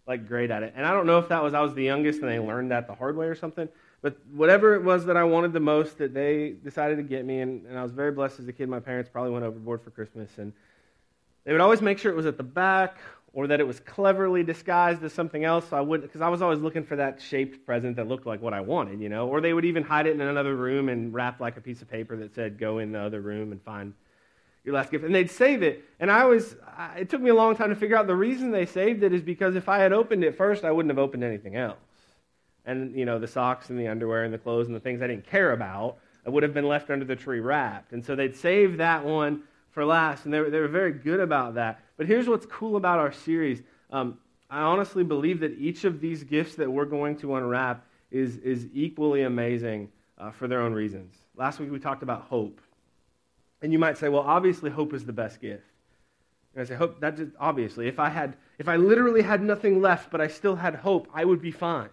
Like, 0.05 0.27
great 0.27 0.51
at 0.51 0.63
it. 0.63 0.73
And 0.75 0.85
I 0.85 0.91
don't 0.91 1.05
know 1.05 1.19
if 1.19 1.29
that 1.29 1.43
was 1.43 1.53
I 1.53 1.61
was 1.61 1.73
the 1.73 1.83
youngest 1.83 2.21
and 2.21 2.29
they 2.29 2.39
learned 2.39 2.71
that 2.71 2.87
the 2.87 2.95
hard 2.95 3.15
way 3.15 3.27
or 3.27 3.35
something. 3.35 3.69
But 4.01 4.17
whatever 4.31 4.75
it 4.75 4.83
was 4.83 5.05
that 5.05 5.17
I 5.17 5.23
wanted 5.25 5.51
the 5.53 5.59
most 5.59 5.97
that 5.97 6.13
they 6.13 6.55
decided 6.63 6.97
to 6.97 7.03
get 7.03 7.25
me, 7.25 7.41
and, 7.41 7.65
and 7.65 7.77
I 7.77 7.83
was 7.83 7.91
very 7.91 8.11
blessed 8.11 8.39
as 8.39 8.47
a 8.47 8.53
kid. 8.53 8.69
My 8.69 8.79
parents 8.79 9.09
probably 9.11 9.31
went 9.31 9.43
overboard 9.45 9.81
for 9.81 9.91
Christmas. 9.91 10.29
And 10.37 10.53
they 11.43 11.51
would 11.51 11.61
always 11.61 11.81
make 11.81 11.97
sure 11.97 12.11
it 12.11 12.15
was 12.15 12.25
at 12.25 12.37
the 12.37 12.43
back 12.43 12.97
or 13.33 13.47
that 13.47 13.59
it 13.59 13.67
was 13.67 13.79
cleverly 13.81 14.43
disguised 14.43 15.03
as 15.03 15.13
something 15.13 15.43
else. 15.43 15.69
So 15.69 15.77
I 15.77 15.81
wouldn't, 15.81 16.09
because 16.09 16.21
I 16.21 16.29
was 16.29 16.41
always 16.41 16.59
looking 16.59 16.83
for 16.83 16.95
that 16.95 17.21
shaped 17.21 17.65
present 17.65 17.97
that 17.97 18.07
looked 18.07 18.25
like 18.25 18.41
what 18.41 18.53
I 18.53 18.61
wanted, 18.61 19.01
you 19.01 19.09
know. 19.09 19.27
Or 19.27 19.41
they 19.41 19.53
would 19.53 19.65
even 19.65 19.83
hide 19.83 20.07
it 20.07 20.11
in 20.11 20.21
another 20.21 20.55
room 20.55 20.89
and 20.89 21.13
wrap 21.13 21.39
like 21.39 21.57
a 21.57 21.61
piece 21.61 21.81
of 21.81 21.89
paper 21.89 22.15
that 22.17 22.33
said 22.33 22.57
"Go 22.57 22.79
in 22.79 22.91
the 22.91 22.99
other 22.99 23.21
room 23.21 23.51
and 23.51 23.61
find 23.61 23.93
your 24.63 24.75
last 24.75 24.91
gift. 24.91 25.03
And 25.03 25.13
they'd 25.13 25.31
save 25.31 25.63
it. 25.63 25.83
And 25.99 26.11
I 26.11 26.25
was, 26.25 26.55
it 26.97 27.09
took 27.09 27.21
me 27.21 27.29
a 27.29 27.35
long 27.35 27.55
time 27.55 27.69
to 27.69 27.75
figure 27.75 27.97
out 27.97 28.07
the 28.07 28.15
reason 28.15 28.51
they 28.51 28.65
saved 28.65 29.03
it 29.03 29.13
is 29.13 29.21
because 29.21 29.55
if 29.55 29.69
I 29.69 29.79
had 29.79 29.93
opened 29.93 30.23
it 30.23 30.37
first, 30.37 30.63
I 30.63 30.71
wouldn't 30.71 30.91
have 30.91 30.99
opened 30.99 31.23
anything 31.23 31.55
else. 31.55 31.79
And, 32.69 32.95
you 32.95 33.03
know, 33.03 33.17
the 33.17 33.27
socks 33.27 33.71
and 33.71 33.79
the 33.79 33.87
underwear 33.87 34.25
and 34.25 34.31
the 34.31 34.37
clothes 34.37 34.67
and 34.67 34.75
the 34.75 34.79
things 34.79 35.01
I 35.01 35.07
didn't 35.07 35.25
care 35.25 35.53
about 35.53 35.97
would 36.23 36.43
have 36.43 36.53
been 36.53 36.67
left 36.67 36.91
under 36.91 37.03
the 37.03 37.15
tree 37.15 37.39
wrapped. 37.39 37.93
And 37.93 38.05
so 38.05 38.15
they'd 38.15 38.35
save 38.35 38.77
that 38.77 39.03
one 39.03 39.41
for 39.71 39.83
last. 39.83 40.25
And 40.25 40.33
they 40.33 40.39
were, 40.39 40.51
they 40.51 40.59
were 40.59 40.67
very 40.67 40.91
good 40.91 41.19
about 41.19 41.55
that. 41.55 41.79
But 41.97 42.05
here's 42.05 42.27
what's 42.27 42.45
cool 42.45 42.75
about 42.75 42.99
our 42.99 43.11
series. 43.11 43.63
Um, 43.89 44.19
I 44.51 44.61
honestly 44.61 45.03
believe 45.03 45.39
that 45.39 45.57
each 45.57 45.83
of 45.83 45.99
these 45.99 46.23
gifts 46.23 46.53
that 46.55 46.71
we're 46.71 46.85
going 46.85 47.17
to 47.17 47.37
unwrap 47.37 47.87
is, 48.11 48.37
is 48.37 48.67
equally 48.71 49.23
amazing 49.23 49.89
uh, 50.19 50.29
for 50.29 50.47
their 50.47 50.61
own 50.61 50.73
reasons. 50.73 51.15
Last 51.35 51.59
week 51.59 51.71
we 51.71 51.79
talked 51.79 52.03
about 52.03 52.21
hope. 52.21 52.61
And 53.63 53.73
you 53.73 53.79
might 53.79 53.97
say, 53.97 54.09
well, 54.09 54.21
obviously 54.21 54.69
hope 54.69 54.93
is 54.93 55.05
the 55.05 55.13
best 55.13 55.41
gift. 55.41 55.65
And 56.53 56.61
I 56.61 56.65
say, 56.65 56.75
hope, 56.75 56.99
that 56.99 57.17
just, 57.17 57.31
obviously, 57.39 57.87
if 57.87 57.97
I 57.97 58.09
had, 58.09 58.37
if 58.59 58.67
I 58.67 58.75
literally 58.75 59.23
had 59.23 59.41
nothing 59.41 59.81
left, 59.81 60.11
but 60.11 60.21
I 60.21 60.27
still 60.27 60.55
had 60.55 60.75
hope, 60.75 61.07
I 61.15 61.25
would 61.25 61.41
be 61.41 61.49
fine 61.51 61.89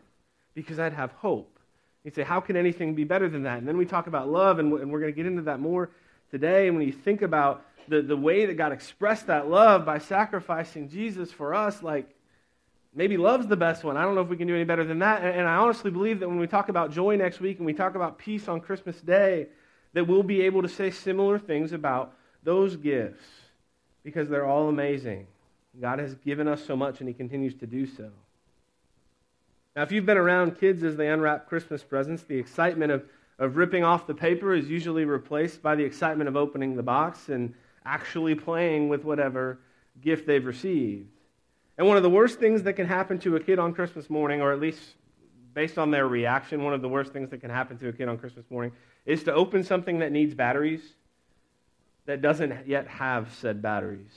because 0.57 0.81
I'd 0.81 0.95
have 0.95 1.13
hope. 1.13 1.61
You'd 2.03 2.15
say, 2.15 2.23
how 2.23 2.41
can 2.41 2.57
anything 2.57 2.95
be 2.95 3.05
better 3.05 3.29
than 3.29 3.45
that? 3.45 3.59
And 3.59 3.69
then 3.69 3.77
we 3.77 3.85
talk 3.85 4.09
about 4.09 4.29
love, 4.29 4.59
and 4.59 4.73
we're 4.73 5.01
going 5.01 5.13
to 5.13 5.13
get 5.13 5.27
into 5.27 5.43
that 5.43 5.61
more 5.61 5.91
today. 6.31 6.67
And 6.67 6.77
when 6.77 6.87
you 6.87 6.93
think 6.93 7.23
about 7.23 7.65
the, 7.89 8.01
the 8.01 8.17
way 8.17 8.47
that 8.47 8.55
God 8.55 8.73
expressed 8.73 9.27
that 9.27 9.49
love 9.49 9.85
by 9.85 9.99
sacrificing 9.99 10.89
Jesus 10.89 11.31
for 11.31 11.55
us, 11.55 11.83
like, 11.83 12.09
maybe 12.95 13.17
love's 13.17 13.47
the 13.47 13.57
best 13.57 13.85
one. 13.85 13.97
I 13.97 14.03
don't 14.03 14.15
know 14.15 14.23
if 14.23 14.29
we 14.29 14.37
can 14.37 14.47
do 14.49 14.55
any 14.55 14.65
better 14.65 14.85
than 14.85 15.01
that. 15.01 15.23
And, 15.23 15.41
and 15.41 15.49
I 15.49 15.57
honestly 15.57 15.91
believe 15.91 16.21
that 16.21 16.29
when 16.29 16.39
we 16.39 16.47
talk 16.47 16.71
about 16.71 16.91
joy 16.91 17.17
next 17.17 17.41
week 17.41 17.59
and 17.59 17.67
we 17.67 17.75
talk 17.75 17.95
about 17.95 18.19
peace 18.19 18.49
on 18.49 18.61
Christmas 18.61 19.01
Day, 19.01 19.49
that 19.93 20.07
we'll 20.07 20.23
be 20.23 20.43
able 20.43 20.63
to 20.63 20.69
say 20.69 20.91
similar 20.91 21.39
things 21.39 21.73
about 21.73 22.15
those 22.43 22.77
gifts 22.77 23.25
because 24.03 24.29
they're 24.29 24.47
all 24.47 24.69
amazing. 24.69 25.27
God 25.79 25.99
has 25.99 26.15
given 26.15 26.49
us 26.49 26.65
so 26.65 26.77
much 26.77 27.01
and 27.01 27.09
He 27.09 27.15
continues 27.15 27.55
to 27.57 27.67
do 27.67 27.87
so. 27.87 28.11
Now, 29.77 29.83
if 29.83 29.93
you've 29.93 30.07
been 30.07 30.17
around 30.17 30.59
kids 30.59 30.83
as 30.83 30.97
they 30.97 31.09
unwrap 31.09 31.47
Christmas 31.47 31.83
presents, 31.83 32.23
the 32.23 32.39
excitement 32.39 32.91
of, 32.91 33.05
of 33.39 33.59
ripping 33.59 33.85
off 33.85 34.07
the 34.07 34.15
paper 34.15 34.55
is 34.55 34.71
usually 34.71 35.05
replaced 35.05 35.63
by 35.63 35.75
the 35.75 35.85
excitement 35.85 36.29
of 36.29 36.37
opening 36.37 36.77
the 36.77 36.83
box 36.83 37.29
and 37.29 37.53
actually 37.85 38.35
playing 38.35 38.89
with 38.89 39.05
whatever 39.05 39.59
gift 40.01 40.27
they've 40.27 40.47
received. 40.47 41.11
And 41.77 41.87
one 41.87 41.99
of 41.99 42.03
the 42.03 42.09
worst 42.09 42.39
things 42.39 42.63
that 42.63 42.73
can 42.73 42.87
happen 42.87 43.19
to 43.19 43.37
a 43.37 43.41
kid 43.41 43.59
on 43.59 43.75
Christmas 43.75 44.09
morning, 44.09 44.41
or 44.41 44.51
at 44.51 44.61
least 44.61 44.81
based 45.53 45.77
on 45.77 45.91
their 45.91 46.09
reaction, 46.09 46.65
one 46.65 46.73
of 46.73 46.81
the 46.81 46.89
worst 46.89 47.13
things 47.13 47.29
that 47.29 47.43
can 47.43 47.51
happen 47.51 47.77
to 47.79 47.89
a 47.89 47.93
kid 47.93 48.09
on 48.09 48.17
Christmas 48.17 48.47
morning 48.51 48.73
is 49.05 49.25
to 49.25 49.35
open 49.35 49.63
something 49.63 49.99
that 49.99 50.11
needs 50.11 50.35
batteries 50.35 50.95
that 52.07 52.23
doesn't 52.23 52.67
yet 52.67 52.89
have 52.89 53.35
said 53.35 53.61
batteries. 53.61 54.13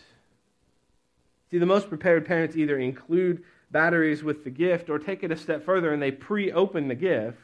See, 1.51 1.58
the 1.58 1.66
most 1.66 1.89
prepared 1.89 2.25
parents 2.25 2.56
either 2.56 2.78
include 2.78 3.44
batteries 3.72 4.24
with 4.24 4.44
the 4.44 4.50
gift 4.50 4.90
or 4.90 5.00
take 5.00 5.24
it 5.24 5.32
a 5.32 5.38
step 5.38 5.64
further 5.64 5.94
and 5.94 6.02
they 6.02 6.12
pre 6.12 6.52
open 6.52 6.88
the 6.88 6.96
gift, 6.96 7.38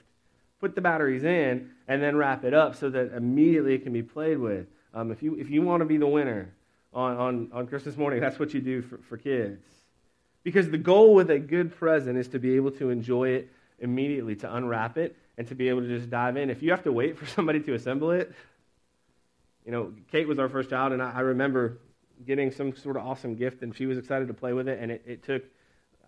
put 0.60 0.75
the 0.75 0.82
batteries 0.82 1.24
in, 1.24 1.72
and 1.88 2.01
then 2.01 2.15
wrap 2.15 2.44
it 2.44 2.53
up 2.53 2.75
so 2.75 2.89
that 2.89 3.13
immediately 3.13 3.75
it 3.75 3.84
can 3.84 3.94
be 3.94 4.03
played 4.03 4.38
with. 4.38 4.67
Um, 4.94 5.12
if, 5.12 5.22
you, 5.22 5.36
if 5.36 5.50
you 5.50 5.62
want 5.62 5.82
to 5.82 5.86
be 5.86 5.98
the 5.98 6.08
winner 6.08 6.53
on, 6.94 7.17
on, 7.17 7.50
on 7.53 7.67
Christmas 7.67 7.98
morning, 7.98 8.22
that's 8.22 8.39
what 8.39 8.53
you 8.53 8.62
do 8.62 8.82
for, 8.82 8.98
for 9.10 9.17
kids. 9.17 9.62
Because 10.44 10.70
the 10.70 10.77
goal 10.77 11.13
with 11.13 11.29
a 11.32 11.39
good 11.39 11.75
present 11.75 12.17
is 12.17 12.27
to 12.29 12.39
be 12.39 12.55
able 12.55 12.72
to 12.72 12.89
enjoy 12.89 13.29
it 13.29 13.51
immediately, 13.79 14.36
to 14.38 14.55
unwrap 14.55 14.98
it, 14.98 15.15
and 15.38 15.48
to 15.48 15.55
be 15.55 15.70
able 15.70 15.82
to 15.82 15.88
just 15.88 16.10
dive 16.10 16.38
in. 16.38 16.50
If 16.50 16.63
you 16.63 16.72
have 16.72 16.84
to 16.84 16.91
wait 16.91 17.17
for 17.20 17.25
somebody 17.25 17.60
to 17.62 17.74
assemble 17.74 18.12
it, 18.12 18.32
you 19.65 19.72
know, 19.72 19.94
Kate 20.12 20.27
was 20.27 20.39
our 20.39 20.48
first 20.48 20.70
child, 20.70 20.94
and 20.94 21.01
I, 21.01 21.12
I 21.12 21.20
remember 21.22 21.79
getting 22.25 22.51
some 22.51 22.75
sort 22.75 22.96
of 22.96 23.05
awesome 23.05 23.36
gift, 23.36 23.62
and 23.63 23.75
she 23.75 23.86
was 23.86 23.98
excited 23.98 24.27
to 24.27 24.34
play 24.34 24.53
with 24.53 24.67
it, 24.67 24.79
and 24.79 24.91
it, 24.91 25.03
it 25.05 25.24
took, 25.24 25.44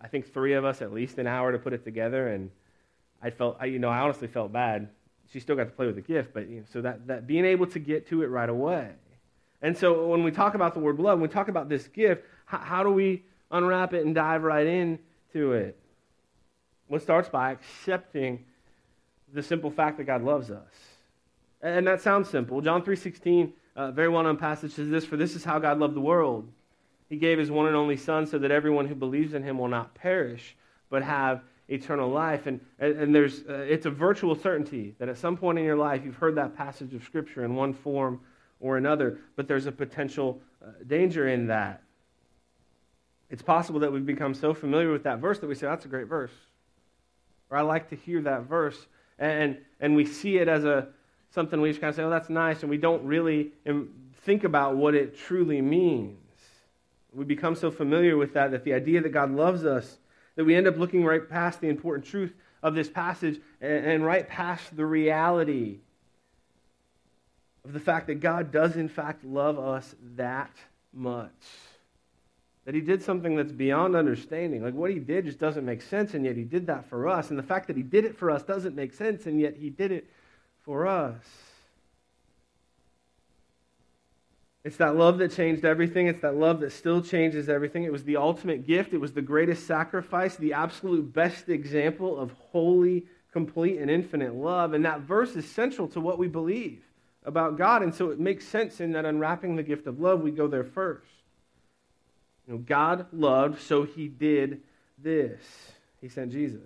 I 0.00 0.08
think, 0.08 0.32
three 0.32 0.54
of 0.54 0.64
us 0.64 0.82
at 0.82 0.92
least 0.92 1.18
an 1.18 1.26
hour 1.26 1.52
to 1.52 1.58
put 1.58 1.72
it 1.72 1.84
together, 1.84 2.28
and 2.28 2.50
I 3.22 3.30
felt, 3.30 3.56
I, 3.60 3.66
you 3.66 3.78
know, 3.78 3.88
I 3.88 3.98
honestly 3.98 4.28
felt 4.28 4.52
bad. 4.52 4.88
She 5.32 5.40
still 5.40 5.56
got 5.56 5.64
to 5.64 5.70
play 5.70 5.86
with 5.86 5.96
the 5.96 6.02
gift, 6.02 6.32
but 6.32 6.48
you 6.48 6.58
know, 6.58 6.64
so 6.72 6.80
that, 6.82 7.06
that 7.06 7.26
being 7.26 7.44
able 7.44 7.66
to 7.66 7.78
get 7.78 8.06
to 8.08 8.22
it 8.22 8.26
right 8.26 8.48
away. 8.48 8.90
And 9.60 9.76
so 9.76 10.06
when 10.06 10.22
we 10.22 10.30
talk 10.30 10.54
about 10.54 10.74
the 10.74 10.80
word 10.80 10.98
love, 10.98 11.18
when 11.18 11.28
we 11.28 11.32
talk 11.32 11.48
about 11.48 11.68
this 11.68 11.88
gift, 11.88 12.24
how, 12.46 12.58
how 12.58 12.82
do 12.82 12.90
we 12.90 13.24
unwrap 13.50 13.92
it 13.92 14.06
and 14.06 14.14
dive 14.14 14.44
right 14.44 14.66
into 14.66 15.52
it? 15.52 15.78
Well, 16.88 16.98
it 16.98 17.02
starts 17.02 17.28
by 17.28 17.50
accepting 17.52 18.44
the 19.32 19.42
simple 19.42 19.70
fact 19.70 19.98
that 19.98 20.04
God 20.04 20.22
loves 20.22 20.50
us. 20.50 20.72
And 21.60 21.86
that 21.86 22.00
sounds 22.00 22.30
simple. 22.30 22.60
John 22.60 22.82
3.16, 22.82 23.52
a 23.76 23.80
uh, 23.80 23.90
very 23.90 24.08
well-known 24.08 24.36
passage 24.36 24.72
says 24.72 24.88
this, 24.88 25.04
For 25.04 25.16
this 25.16 25.34
is 25.34 25.44
how 25.44 25.58
God 25.58 25.78
loved 25.78 25.94
the 25.94 26.00
world. 26.00 26.48
He 27.08 27.16
gave 27.16 27.38
his 27.38 27.50
one 27.50 27.66
and 27.66 27.76
only 27.76 27.96
Son 27.96 28.26
so 28.26 28.38
that 28.38 28.50
everyone 28.50 28.86
who 28.86 28.94
believes 28.94 29.34
in 29.34 29.42
him 29.42 29.58
will 29.58 29.68
not 29.68 29.94
perish, 29.94 30.56
but 30.90 31.02
have 31.02 31.42
eternal 31.68 32.10
life. 32.10 32.46
And, 32.46 32.60
and 32.78 33.14
there's, 33.14 33.40
uh, 33.48 33.66
it's 33.68 33.86
a 33.86 33.90
virtual 33.90 34.34
certainty 34.34 34.94
that 34.98 35.08
at 35.08 35.18
some 35.18 35.36
point 35.36 35.58
in 35.58 35.64
your 35.64 35.76
life 35.76 36.02
you've 36.04 36.16
heard 36.16 36.34
that 36.36 36.56
passage 36.56 36.94
of 36.94 37.02
Scripture 37.04 37.44
in 37.44 37.54
one 37.54 37.72
form 37.72 38.20
or 38.60 38.76
another, 38.76 39.18
but 39.36 39.48
there's 39.48 39.66
a 39.66 39.72
potential 39.72 40.40
uh, 40.62 40.70
danger 40.86 41.28
in 41.28 41.46
that. 41.46 41.82
It's 43.30 43.42
possible 43.42 43.80
that 43.80 43.92
we've 43.92 44.06
become 44.06 44.34
so 44.34 44.54
familiar 44.54 44.90
with 44.90 45.04
that 45.04 45.18
verse 45.18 45.38
that 45.38 45.46
we 45.46 45.54
say, 45.54 45.66
that's 45.66 45.84
a 45.84 45.88
great 45.88 46.08
verse. 46.08 46.32
Or 47.50 47.58
I 47.58 47.62
like 47.62 47.90
to 47.90 47.96
hear 47.96 48.22
that 48.22 48.42
verse. 48.42 48.86
And, 49.18 49.58
and 49.80 49.94
we 49.94 50.04
see 50.04 50.38
it 50.38 50.48
as 50.48 50.64
a, 50.64 50.88
something 51.30 51.60
we 51.60 51.68
just 51.70 51.80
kind 51.80 51.90
of 51.90 51.96
say, 51.96 52.02
oh, 52.02 52.10
that's 52.10 52.30
nice. 52.30 52.62
And 52.62 52.70
we 52.70 52.78
don't 52.78 53.04
really 53.04 53.52
think 54.22 54.44
about 54.44 54.76
what 54.76 54.94
it 54.94 55.18
truly 55.18 55.60
means. 55.60 56.18
We 57.12 57.24
become 57.24 57.54
so 57.54 57.70
familiar 57.70 58.16
with 58.16 58.34
that 58.34 58.50
that 58.50 58.64
the 58.64 58.74
idea 58.74 59.00
that 59.00 59.10
God 59.10 59.30
loves 59.30 59.64
us, 59.64 59.98
that 60.36 60.44
we 60.44 60.54
end 60.54 60.66
up 60.66 60.76
looking 60.76 61.04
right 61.04 61.28
past 61.28 61.60
the 61.60 61.68
important 61.68 62.06
truth 62.06 62.34
of 62.62 62.74
this 62.74 62.88
passage 62.88 63.40
and, 63.60 63.86
and 63.86 64.04
right 64.04 64.28
past 64.28 64.76
the 64.76 64.86
reality 64.86 65.78
of 67.64 67.72
the 67.72 67.80
fact 67.80 68.06
that 68.06 68.20
God 68.20 68.50
does, 68.50 68.76
in 68.76 68.88
fact, 68.88 69.24
love 69.24 69.58
us 69.58 69.94
that 70.16 70.54
much. 70.92 71.30
That 72.64 72.74
he 72.74 72.80
did 72.80 73.02
something 73.02 73.36
that's 73.36 73.52
beyond 73.52 73.96
understanding. 73.96 74.62
Like 74.62 74.74
what 74.74 74.90
he 74.90 74.98
did 74.98 75.24
just 75.24 75.38
doesn't 75.38 75.64
make 75.64 75.82
sense, 75.82 76.14
and 76.14 76.24
yet 76.24 76.36
he 76.36 76.44
did 76.44 76.66
that 76.66 76.88
for 76.88 77.08
us. 77.08 77.30
And 77.30 77.38
the 77.38 77.42
fact 77.42 77.66
that 77.68 77.76
he 77.76 77.82
did 77.82 78.04
it 78.04 78.16
for 78.16 78.30
us 78.30 78.42
doesn't 78.42 78.74
make 78.74 78.92
sense, 78.92 79.26
and 79.26 79.40
yet 79.40 79.56
he 79.56 79.70
did 79.70 79.92
it 79.92 80.10
for 80.60 80.86
us. 80.86 81.24
It's 84.68 84.76
that 84.76 84.96
love 84.96 85.16
that 85.16 85.32
changed 85.32 85.64
everything. 85.64 86.08
It's 86.08 86.20
that 86.20 86.36
love 86.36 86.60
that 86.60 86.72
still 86.72 87.00
changes 87.00 87.48
everything. 87.48 87.84
It 87.84 87.90
was 87.90 88.04
the 88.04 88.18
ultimate 88.18 88.66
gift. 88.66 88.92
It 88.92 88.98
was 88.98 89.14
the 89.14 89.22
greatest 89.22 89.66
sacrifice, 89.66 90.36
the 90.36 90.52
absolute 90.52 91.10
best 91.10 91.48
example 91.48 92.18
of 92.18 92.32
holy, 92.32 93.06
complete, 93.32 93.78
and 93.78 93.90
infinite 93.90 94.34
love. 94.34 94.74
And 94.74 94.84
that 94.84 95.00
verse 95.00 95.34
is 95.36 95.50
central 95.50 95.88
to 95.88 96.00
what 96.00 96.18
we 96.18 96.28
believe 96.28 96.82
about 97.24 97.56
God. 97.56 97.82
And 97.82 97.94
so 97.94 98.10
it 98.10 98.20
makes 98.20 98.46
sense 98.46 98.78
in 98.78 98.92
that 98.92 99.06
unwrapping 99.06 99.56
the 99.56 99.62
gift 99.62 99.86
of 99.86 100.00
love, 100.00 100.20
we 100.20 100.32
go 100.32 100.48
there 100.48 100.64
first. 100.64 101.08
You 102.46 102.52
know, 102.52 102.58
God 102.58 103.06
loved, 103.10 103.62
so 103.62 103.84
he 103.84 104.06
did 104.06 104.60
this. 105.02 105.40
He 106.02 106.10
sent 106.10 106.30
Jesus. 106.30 106.60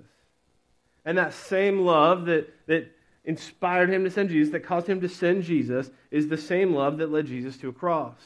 And 1.04 1.18
that 1.18 1.34
same 1.34 1.82
love 1.82 2.24
that, 2.24 2.52
that 2.66 2.90
inspired 3.24 3.90
him 3.90 4.04
to 4.04 4.10
send 4.10 4.30
Jesus, 4.30 4.52
that 4.52 4.60
caused 4.60 4.86
him 4.86 5.00
to 5.00 5.08
send 5.08 5.44
Jesus, 5.44 5.90
is 6.10 6.28
the 6.28 6.36
same 6.36 6.74
love 6.74 6.98
that 6.98 7.12
led 7.12 7.26
Jesus 7.26 7.56
to 7.58 7.68
a 7.68 7.72
cross. 7.72 8.20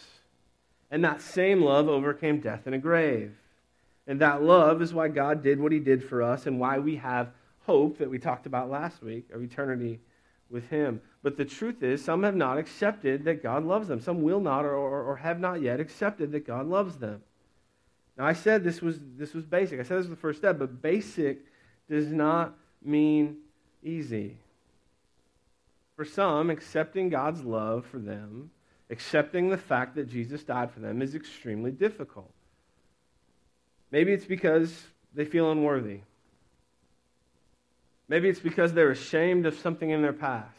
And 0.91 1.05
that 1.05 1.21
same 1.21 1.63
love 1.63 1.89
overcame 1.89 2.41
death 2.41 2.67
in 2.67 2.75
a 2.75 2.79
grave. 2.79 3.33
And 4.07 4.21
that 4.21 4.43
love 4.43 4.81
is 4.81 4.95
why 4.95 5.09
God 5.09 5.43
did 5.43 5.61
what 5.61 5.73
he 5.73 5.81
did 5.81 6.03
for 6.03 6.23
us 6.23 6.47
and 6.47 6.61
why 6.61 6.79
we 6.79 6.97
have 6.97 7.31
hope 7.67 7.99
that 7.99 8.09
we 8.09 8.19
talked 8.19 8.47
about 8.47 8.71
last 8.71 9.03
week 9.03 9.29
of 9.33 9.43
eternity 9.43 9.99
with 10.49 10.69
him. 10.71 11.01
But 11.23 11.37
the 11.37 11.45
truth 11.45 11.83
is, 11.83 12.05
some 12.05 12.23
have 12.23 12.37
not 12.37 12.57
accepted 12.57 13.25
that 13.25 13.43
God 13.43 13.65
loves 13.65 13.89
them. 13.89 14.01
Some 14.01 14.23
will 14.23 14.41
not 14.41 14.65
or, 14.65 14.75
or, 14.75 15.03
or 15.03 15.17
have 15.17 15.41
not 15.41 15.61
yet 15.61 15.81
accepted 15.81 16.31
that 16.33 16.47
God 16.47 16.67
loves 16.67 16.97
them. 16.99 17.23
Now, 18.17 18.25
I 18.25 18.33
said 18.33 18.63
this 18.63 18.81
was, 18.81 19.01
this 19.19 19.35
was 19.35 19.45
basic. 19.45 19.81
I 19.81 19.83
said 19.83 19.99
this 19.99 20.07
was 20.07 20.11
the 20.11 20.17
first 20.17 20.39
step, 20.39 20.59
but 20.59 20.81
basic 20.81 21.41
does 21.91 22.07
not 22.07 22.55
mean 22.83 23.39
easy. 23.83 24.37
For 25.97 26.05
some, 26.05 26.51
accepting 26.51 27.09
God's 27.09 27.43
love 27.43 27.87
for 27.87 27.99
them, 27.99 28.51
accepting 28.91 29.49
the 29.49 29.57
fact 29.57 29.95
that 29.97 30.11
Jesus 30.11 30.45
died 30.45 30.71
for 30.71 30.81
them, 30.81 31.01
is 31.01 31.15
extremely 31.15 31.71
difficult. 31.71 32.31
Maybe 33.91 34.13
it's 34.13 34.27
because 34.27 34.85
they 35.15 35.25
feel 35.25 35.51
unworthy. 35.51 36.01
Maybe 38.09 38.29
it's 38.29 38.41
because 38.41 38.75
they're 38.75 38.91
ashamed 38.91 39.47
of 39.47 39.59
something 39.59 39.89
in 39.89 40.03
their 40.03 40.13
past. 40.13 40.53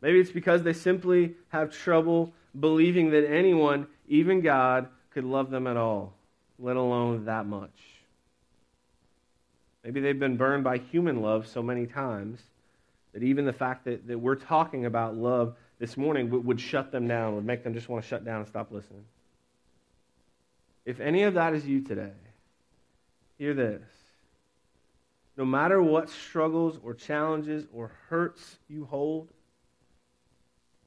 Maybe 0.00 0.18
it's 0.18 0.32
because 0.32 0.62
they 0.62 0.72
simply 0.72 1.34
have 1.48 1.70
trouble 1.70 2.32
believing 2.58 3.10
that 3.10 3.26
anyone, 3.30 3.86
even 4.08 4.40
God, 4.40 4.88
could 5.10 5.24
love 5.24 5.50
them 5.50 5.66
at 5.66 5.76
all, 5.76 6.14
let 6.58 6.76
alone 6.76 7.26
that 7.26 7.46
much. 7.46 7.70
Maybe 9.84 10.00
they've 10.00 10.18
been 10.18 10.38
burned 10.38 10.64
by 10.64 10.78
human 10.78 11.20
love 11.20 11.46
so 11.46 11.62
many 11.62 11.86
times 11.86 12.40
that 13.14 13.22
even 13.22 13.46
the 13.46 13.52
fact 13.52 13.84
that, 13.84 14.06
that 14.08 14.18
we're 14.18 14.34
talking 14.34 14.84
about 14.84 15.16
love 15.16 15.54
this 15.78 15.96
morning 15.96 16.30
would, 16.30 16.44
would 16.44 16.60
shut 16.60 16.90
them 16.92 17.08
down, 17.08 17.36
would 17.36 17.44
make 17.44 17.62
them 17.62 17.72
just 17.72 17.88
want 17.88 18.02
to 18.02 18.08
shut 18.08 18.24
down 18.24 18.40
and 18.40 18.48
stop 18.48 18.70
listening. 18.70 19.04
If 20.84 21.00
any 21.00 21.22
of 21.22 21.34
that 21.34 21.54
is 21.54 21.64
you 21.64 21.80
today, 21.80 22.12
hear 23.38 23.54
this. 23.54 23.82
No 25.36 25.44
matter 25.44 25.80
what 25.80 26.10
struggles 26.10 26.78
or 26.82 26.92
challenges 26.92 27.66
or 27.72 27.92
hurts 28.08 28.56
you 28.68 28.84
hold, 28.84 29.28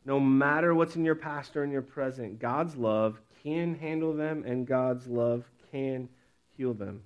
no 0.06 0.20
matter 0.20 0.76
what's 0.76 0.96
in 0.96 1.06
your 1.06 1.16
past 1.16 1.56
or 1.56 1.64
in 1.64 1.72
your 1.72 1.82
present, 1.82 2.40
God's 2.40 2.76
love 2.76 3.20
can 3.44 3.76
handle 3.76 4.14
them 4.14 4.44
and 4.46 4.68
God's 4.68 5.08
love 5.08 5.46
can 5.72 6.10
heal 6.58 6.74
them. 6.74 7.02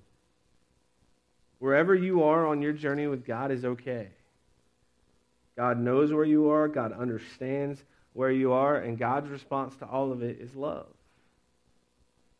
Wherever 1.60 1.94
you 1.94 2.24
are 2.24 2.46
on 2.46 2.60
your 2.60 2.72
journey 2.72 3.06
with 3.06 3.24
God 3.24 3.52
is 3.52 3.64
okay. 3.64 4.08
God 5.62 5.78
knows 5.78 6.12
where 6.12 6.24
you 6.24 6.50
are, 6.50 6.66
God 6.66 6.92
understands 6.92 7.84
where 8.14 8.32
you 8.32 8.50
are, 8.50 8.78
and 8.78 8.98
God's 8.98 9.30
response 9.30 9.76
to 9.76 9.86
all 9.86 10.10
of 10.10 10.20
it 10.20 10.40
is 10.40 10.56
love. 10.56 10.88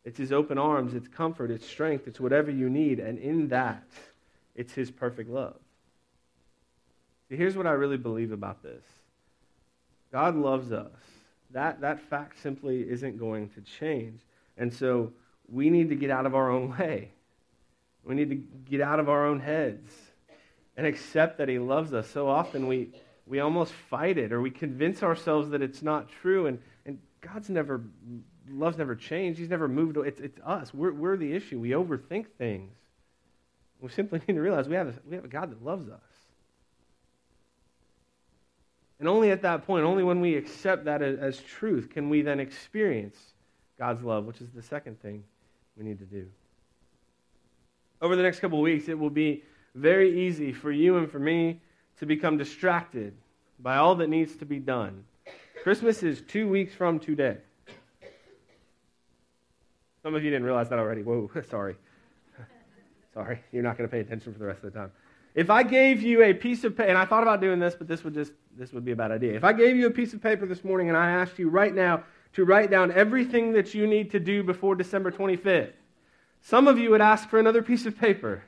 It's 0.04 0.18
His 0.18 0.32
open 0.32 0.58
arms, 0.58 0.92
it's 0.92 1.06
comfort, 1.06 1.52
it's 1.52 1.64
strength, 1.64 2.08
it's 2.08 2.18
whatever 2.18 2.50
you 2.50 2.68
need, 2.68 2.98
and 2.98 3.20
in 3.20 3.46
that, 3.50 3.84
it's 4.56 4.72
His 4.72 4.90
perfect 4.90 5.30
love. 5.30 5.54
See, 7.28 7.36
here's 7.36 7.56
what 7.56 7.64
I 7.64 7.70
really 7.70 7.96
believe 7.96 8.32
about 8.32 8.60
this 8.60 8.82
God 10.10 10.34
loves 10.34 10.72
us. 10.72 10.90
That, 11.52 11.80
that 11.82 12.00
fact 12.00 12.42
simply 12.42 12.90
isn't 12.90 13.20
going 13.20 13.50
to 13.50 13.60
change. 13.60 14.20
And 14.56 14.74
so 14.74 15.12
we 15.48 15.70
need 15.70 15.90
to 15.90 15.94
get 15.94 16.10
out 16.10 16.26
of 16.26 16.34
our 16.34 16.50
own 16.50 16.76
way. 16.76 17.12
We 18.02 18.16
need 18.16 18.30
to 18.30 18.42
get 18.68 18.80
out 18.80 18.98
of 18.98 19.08
our 19.08 19.24
own 19.24 19.38
heads 19.38 19.92
and 20.76 20.88
accept 20.88 21.38
that 21.38 21.48
He 21.48 21.60
loves 21.60 21.94
us. 21.94 22.08
So 22.10 22.28
often 22.28 22.66
we, 22.66 22.90
we 23.26 23.40
almost 23.40 23.72
fight 23.90 24.18
it 24.18 24.32
or 24.32 24.40
we 24.40 24.50
convince 24.50 25.02
ourselves 25.02 25.50
that 25.50 25.62
it's 25.62 25.82
not 25.82 26.08
true. 26.08 26.46
And, 26.46 26.58
and 26.86 26.98
God's 27.20 27.48
never, 27.48 27.82
love's 28.50 28.78
never 28.78 28.94
changed. 28.94 29.38
He's 29.38 29.50
never 29.50 29.68
moved. 29.68 29.96
It's, 29.98 30.20
it's 30.20 30.38
us. 30.44 30.74
We're, 30.74 30.92
we're 30.92 31.16
the 31.16 31.32
issue. 31.32 31.58
We 31.58 31.70
overthink 31.70 32.26
things. 32.38 32.72
We 33.80 33.88
simply 33.90 34.20
need 34.28 34.34
to 34.34 34.40
realize 34.40 34.68
we 34.68 34.76
have 34.76 34.88
a, 34.88 34.94
we 35.08 35.16
have 35.16 35.24
a 35.24 35.28
God 35.28 35.50
that 35.50 35.64
loves 35.64 35.88
us. 35.88 36.00
And 39.00 39.08
only 39.08 39.32
at 39.32 39.42
that 39.42 39.66
point, 39.66 39.84
only 39.84 40.04
when 40.04 40.20
we 40.20 40.36
accept 40.36 40.84
that 40.84 41.02
as, 41.02 41.40
truth, 41.40 41.90
can 41.90 42.08
we 42.08 42.22
then 42.22 42.38
experience 42.38 43.16
God's 43.76 44.04
love, 44.04 44.26
which 44.26 44.40
is 44.40 44.48
the 44.54 44.62
second 44.62 45.02
thing 45.02 45.24
we 45.76 45.84
need 45.84 45.98
to 45.98 46.04
do. 46.04 46.28
Over 48.00 48.14
the 48.14 48.22
next 48.22 48.38
couple 48.38 48.60
weeks, 48.60 48.88
it 48.88 48.96
will 48.96 49.10
be 49.10 49.42
very 49.74 50.26
easy 50.28 50.52
for 50.52 50.70
you 50.70 50.98
and 50.98 51.10
for 51.10 51.18
me 51.18 51.60
to 51.98 52.06
become 52.06 52.36
distracted 52.36 53.14
by 53.58 53.76
all 53.76 53.94
that 53.96 54.08
needs 54.08 54.36
to 54.36 54.44
be 54.44 54.58
done. 54.58 55.04
Christmas 55.62 56.02
is 56.02 56.20
two 56.22 56.48
weeks 56.48 56.74
from 56.74 56.98
today. 56.98 57.36
Some 60.02 60.14
of 60.16 60.24
you 60.24 60.30
didn't 60.30 60.44
realize 60.44 60.68
that 60.70 60.78
already. 60.78 61.02
Whoa, 61.02 61.30
sorry. 61.50 61.76
sorry, 63.14 63.40
you're 63.52 63.62
not 63.62 63.78
going 63.78 63.88
to 63.88 63.92
pay 63.92 64.00
attention 64.00 64.32
for 64.32 64.38
the 64.38 64.46
rest 64.46 64.64
of 64.64 64.72
the 64.72 64.78
time. 64.78 64.90
If 65.34 65.48
I 65.48 65.62
gave 65.62 66.02
you 66.02 66.24
a 66.24 66.34
piece 66.34 66.64
of 66.64 66.76
paper, 66.76 66.88
and 66.88 66.98
I 66.98 67.04
thought 67.04 67.22
about 67.22 67.40
doing 67.40 67.58
this, 67.58 67.74
but 67.74 67.88
this 67.88 68.04
would 68.04 68.14
just 68.14 68.32
this 68.58 68.72
would 68.72 68.84
be 68.84 68.92
a 68.92 68.96
bad 68.96 69.12
idea. 69.12 69.34
If 69.34 69.44
I 69.44 69.52
gave 69.52 69.76
you 69.76 69.86
a 69.86 69.90
piece 69.90 70.12
of 70.12 70.22
paper 70.22 70.44
this 70.44 70.62
morning 70.62 70.88
and 70.88 70.96
I 70.96 71.10
asked 71.10 71.38
you 71.38 71.48
right 71.48 71.74
now 71.74 72.04
to 72.34 72.44
write 72.44 72.70
down 72.70 72.92
everything 72.92 73.52
that 73.52 73.74
you 73.74 73.86
need 73.86 74.10
to 74.10 74.20
do 74.20 74.42
before 74.42 74.74
December 74.74 75.10
25th, 75.10 75.72
some 76.42 76.68
of 76.68 76.78
you 76.78 76.90
would 76.90 77.00
ask 77.00 77.30
for 77.30 77.38
another 77.38 77.62
piece 77.62 77.86
of 77.86 77.96
paper. 77.96 78.42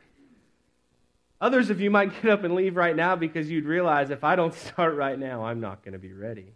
Others 1.45 1.69
of 1.69 1.79
you 1.79 1.91
might 1.91 2.23
get 2.23 2.31
up 2.31 2.43
and 2.43 2.55
leave 2.55 2.75
right 2.75 2.97
now 2.97 3.17
because 3.17 3.51
you'd 3.51 3.67
realize 3.67 4.09
if 4.09 4.25
I 4.25 4.35
don't 4.35 4.55
start 4.73 4.97
right 4.97 5.19
now, 5.19 5.45
I'm 5.45 5.61
not 5.61 5.85
going 5.85 5.93
to 5.93 5.99
be 5.99 6.15
ready. 6.15 6.55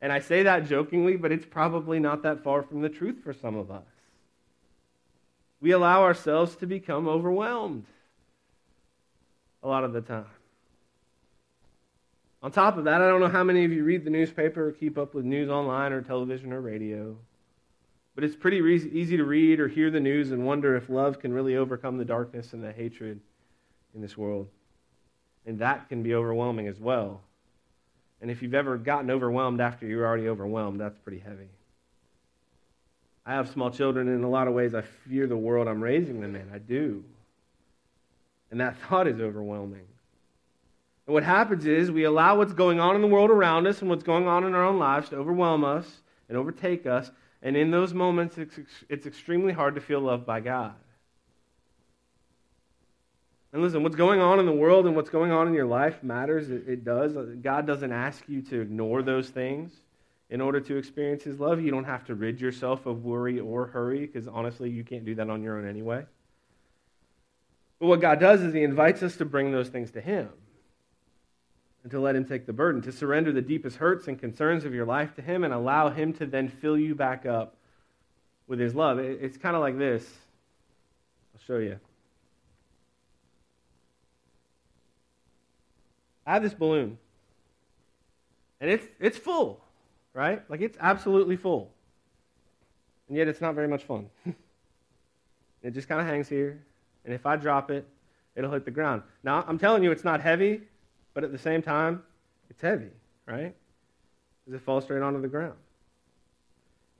And 0.00 0.10
I 0.10 0.20
say 0.20 0.44
that 0.44 0.66
jokingly, 0.66 1.16
but 1.16 1.32
it's 1.32 1.44
probably 1.44 2.00
not 2.00 2.22
that 2.22 2.42
far 2.42 2.62
from 2.62 2.80
the 2.80 2.88
truth 2.88 3.22
for 3.22 3.34
some 3.34 3.56
of 3.56 3.70
us. 3.70 3.84
We 5.60 5.72
allow 5.72 6.02
ourselves 6.02 6.56
to 6.56 6.66
become 6.66 7.08
overwhelmed 7.08 7.84
a 9.62 9.68
lot 9.68 9.84
of 9.84 9.92
the 9.92 10.00
time. 10.00 10.24
On 12.42 12.50
top 12.50 12.78
of 12.78 12.84
that, 12.84 13.02
I 13.02 13.08
don't 13.08 13.20
know 13.20 13.28
how 13.28 13.44
many 13.44 13.66
of 13.66 13.70
you 13.70 13.84
read 13.84 14.06
the 14.06 14.10
newspaper 14.10 14.68
or 14.68 14.72
keep 14.72 14.96
up 14.96 15.12
with 15.12 15.26
news 15.26 15.50
online 15.50 15.92
or 15.92 16.00
television 16.00 16.54
or 16.54 16.62
radio. 16.62 17.18
But 18.14 18.24
it's 18.24 18.34
pretty 18.34 18.62
re- 18.62 18.76
easy 18.76 19.18
to 19.18 19.24
read 19.24 19.60
or 19.60 19.68
hear 19.68 19.90
the 19.90 20.00
news 20.00 20.30
and 20.30 20.46
wonder 20.46 20.74
if 20.74 20.88
love 20.88 21.18
can 21.18 21.34
really 21.34 21.54
overcome 21.54 21.98
the 21.98 22.06
darkness 22.06 22.54
and 22.54 22.64
the 22.64 22.72
hatred 22.72 23.20
in 23.94 24.00
this 24.00 24.16
world. 24.16 24.48
And 25.46 25.58
that 25.60 25.88
can 25.88 26.02
be 26.02 26.14
overwhelming 26.14 26.68
as 26.68 26.78
well. 26.78 27.20
And 28.20 28.30
if 28.30 28.42
you've 28.42 28.54
ever 28.54 28.76
gotten 28.76 29.10
overwhelmed 29.10 29.60
after 29.60 29.86
you're 29.86 30.06
already 30.06 30.28
overwhelmed, 30.28 30.80
that's 30.80 30.98
pretty 30.98 31.18
heavy. 31.18 31.48
I 33.24 33.34
have 33.34 33.48
small 33.48 33.70
children, 33.70 34.08
and 34.08 34.18
in 34.18 34.24
a 34.24 34.30
lot 34.30 34.48
of 34.48 34.54
ways, 34.54 34.74
I 34.74 34.82
fear 34.82 35.26
the 35.26 35.36
world 35.36 35.68
I'm 35.68 35.82
raising 35.82 36.20
them 36.20 36.36
in. 36.36 36.50
I 36.52 36.58
do. 36.58 37.04
And 38.50 38.60
that 38.60 38.76
thought 38.88 39.06
is 39.06 39.20
overwhelming. 39.20 39.86
And 41.06 41.14
what 41.14 41.22
happens 41.22 41.66
is 41.66 41.90
we 41.90 42.04
allow 42.04 42.36
what's 42.36 42.52
going 42.52 42.78
on 42.78 42.94
in 42.94 43.02
the 43.02 43.08
world 43.08 43.30
around 43.30 43.66
us 43.66 43.80
and 43.80 43.90
what's 43.90 44.02
going 44.02 44.28
on 44.28 44.44
in 44.44 44.54
our 44.54 44.64
own 44.64 44.78
lives 44.78 45.08
to 45.10 45.16
overwhelm 45.16 45.64
us 45.64 45.86
and 46.28 46.36
overtake 46.36 46.86
us. 46.86 47.10
And 47.42 47.56
in 47.56 47.70
those 47.70 47.94
moments, 47.94 48.36
it's, 48.38 48.58
it's 48.88 49.06
extremely 49.06 49.52
hard 49.52 49.74
to 49.76 49.80
feel 49.80 50.00
loved 50.00 50.26
by 50.26 50.40
God. 50.40 50.74
And 53.52 53.62
listen, 53.62 53.82
what's 53.82 53.96
going 53.96 54.20
on 54.20 54.38
in 54.38 54.46
the 54.46 54.52
world 54.52 54.86
and 54.86 54.94
what's 54.94 55.10
going 55.10 55.32
on 55.32 55.48
in 55.48 55.54
your 55.54 55.66
life 55.66 56.02
matters. 56.02 56.50
It, 56.50 56.68
it, 56.68 56.84
does. 56.84 57.14
God 57.42 57.66
doesn't 57.66 57.92
ask 57.92 58.22
you 58.28 58.42
to 58.42 58.60
ignore 58.60 59.02
those 59.02 59.28
things 59.28 59.72
in 60.28 60.40
order 60.40 60.60
to 60.60 60.76
experience 60.76 61.24
His 61.24 61.40
love. 61.40 61.60
You 61.60 61.72
don't 61.72 61.84
have 61.84 62.04
to 62.06 62.14
rid 62.14 62.40
yourself 62.40 62.86
of 62.86 63.04
worry 63.04 63.40
or 63.40 63.66
hurry 63.66 64.06
because 64.06 64.28
honestly, 64.28 64.70
you 64.70 64.84
can't 64.84 65.04
do 65.04 65.16
that 65.16 65.28
on 65.28 65.42
your 65.42 65.58
own 65.58 65.68
anyway. 65.68 66.04
But 67.80 67.86
what 67.86 68.00
God 68.00 68.20
does 68.20 68.40
is 68.40 68.54
He 68.54 68.62
invites 68.62 69.02
us 69.02 69.16
to 69.16 69.24
bring 69.24 69.50
those 69.50 69.68
things 69.68 69.90
to 69.92 70.00
Him 70.00 70.28
and 71.82 71.90
to 71.90 71.98
let 71.98 72.14
Him 72.14 72.24
take 72.24 72.46
the 72.46 72.52
burden, 72.52 72.80
to 72.82 72.92
surrender 72.92 73.32
the 73.32 73.42
deepest 73.42 73.78
hurts 73.78 74.06
and 74.06 74.16
concerns 74.16 74.64
of 74.64 74.72
your 74.72 74.86
life 74.86 75.16
to 75.16 75.22
Him 75.22 75.42
and 75.42 75.52
allow 75.52 75.88
Him 75.88 76.12
to 76.14 76.26
then 76.26 76.48
fill 76.48 76.78
you 76.78 76.94
back 76.94 77.26
up 77.26 77.56
with 78.46 78.60
His 78.60 78.76
love. 78.76 79.00
It's 79.00 79.36
kind 79.36 79.56
of 79.56 79.60
like 79.60 79.76
this. 79.76 80.08
I'll 81.34 81.40
show 81.44 81.58
you. 81.58 81.80
I 86.30 86.34
have 86.34 86.44
this 86.44 86.54
balloon. 86.54 86.96
And 88.60 88.70
it's, 88.70 88.86
it's 89.00 89.18
full, 89.18 89.64
right? 90.14 90.48
Like 90.48 90.60
it's 90.60 90.78
absolutely 90.80 91.34
full. 91.34 91.72
And 93.08 93.16
yet 93.16 93.26
it's 93.26 93.40
not 93.40 93.56
very 93.56 93.66
much 93.66 93.82
fun. 93.82 94.08
it 95.64 95.72
just 95.72 95.88
kind 95.88 96.00
of 96.00 96.06
hangs 96.06 96.28
here. 96.28 96.62
And 97.04 97.12
if 97.12 97.26
I 97.26 97.34
drop 97.34 97.72
it, 97.72 97.84
it'll 98.36 98.52
hit 98.52 98.64
the 98.64 98.70
ground. 98.70 99.02
Now, 99.24 99.44
I'm 99.48 99.58
telling 99.58 99.82
you, 99.82 99.90
it's 99.90 100.04
not 100.04 100.20
heavy, 100.20 100.60
but 101.14 101.24
at 101.24 101.32
the 101.32 101.38
same 101.38 101.62
time, 101.62 102.04
it's 102.48 102.62
heavy, 102.62 102.90
right? 103.26 103.52
Because 104.44 104.60
it 104.60 104.64
falls 104.64 104.84
straight 104.84 105.02
onto 105.02 105.20
the 105.20 105.26
ground. 105.26 105.56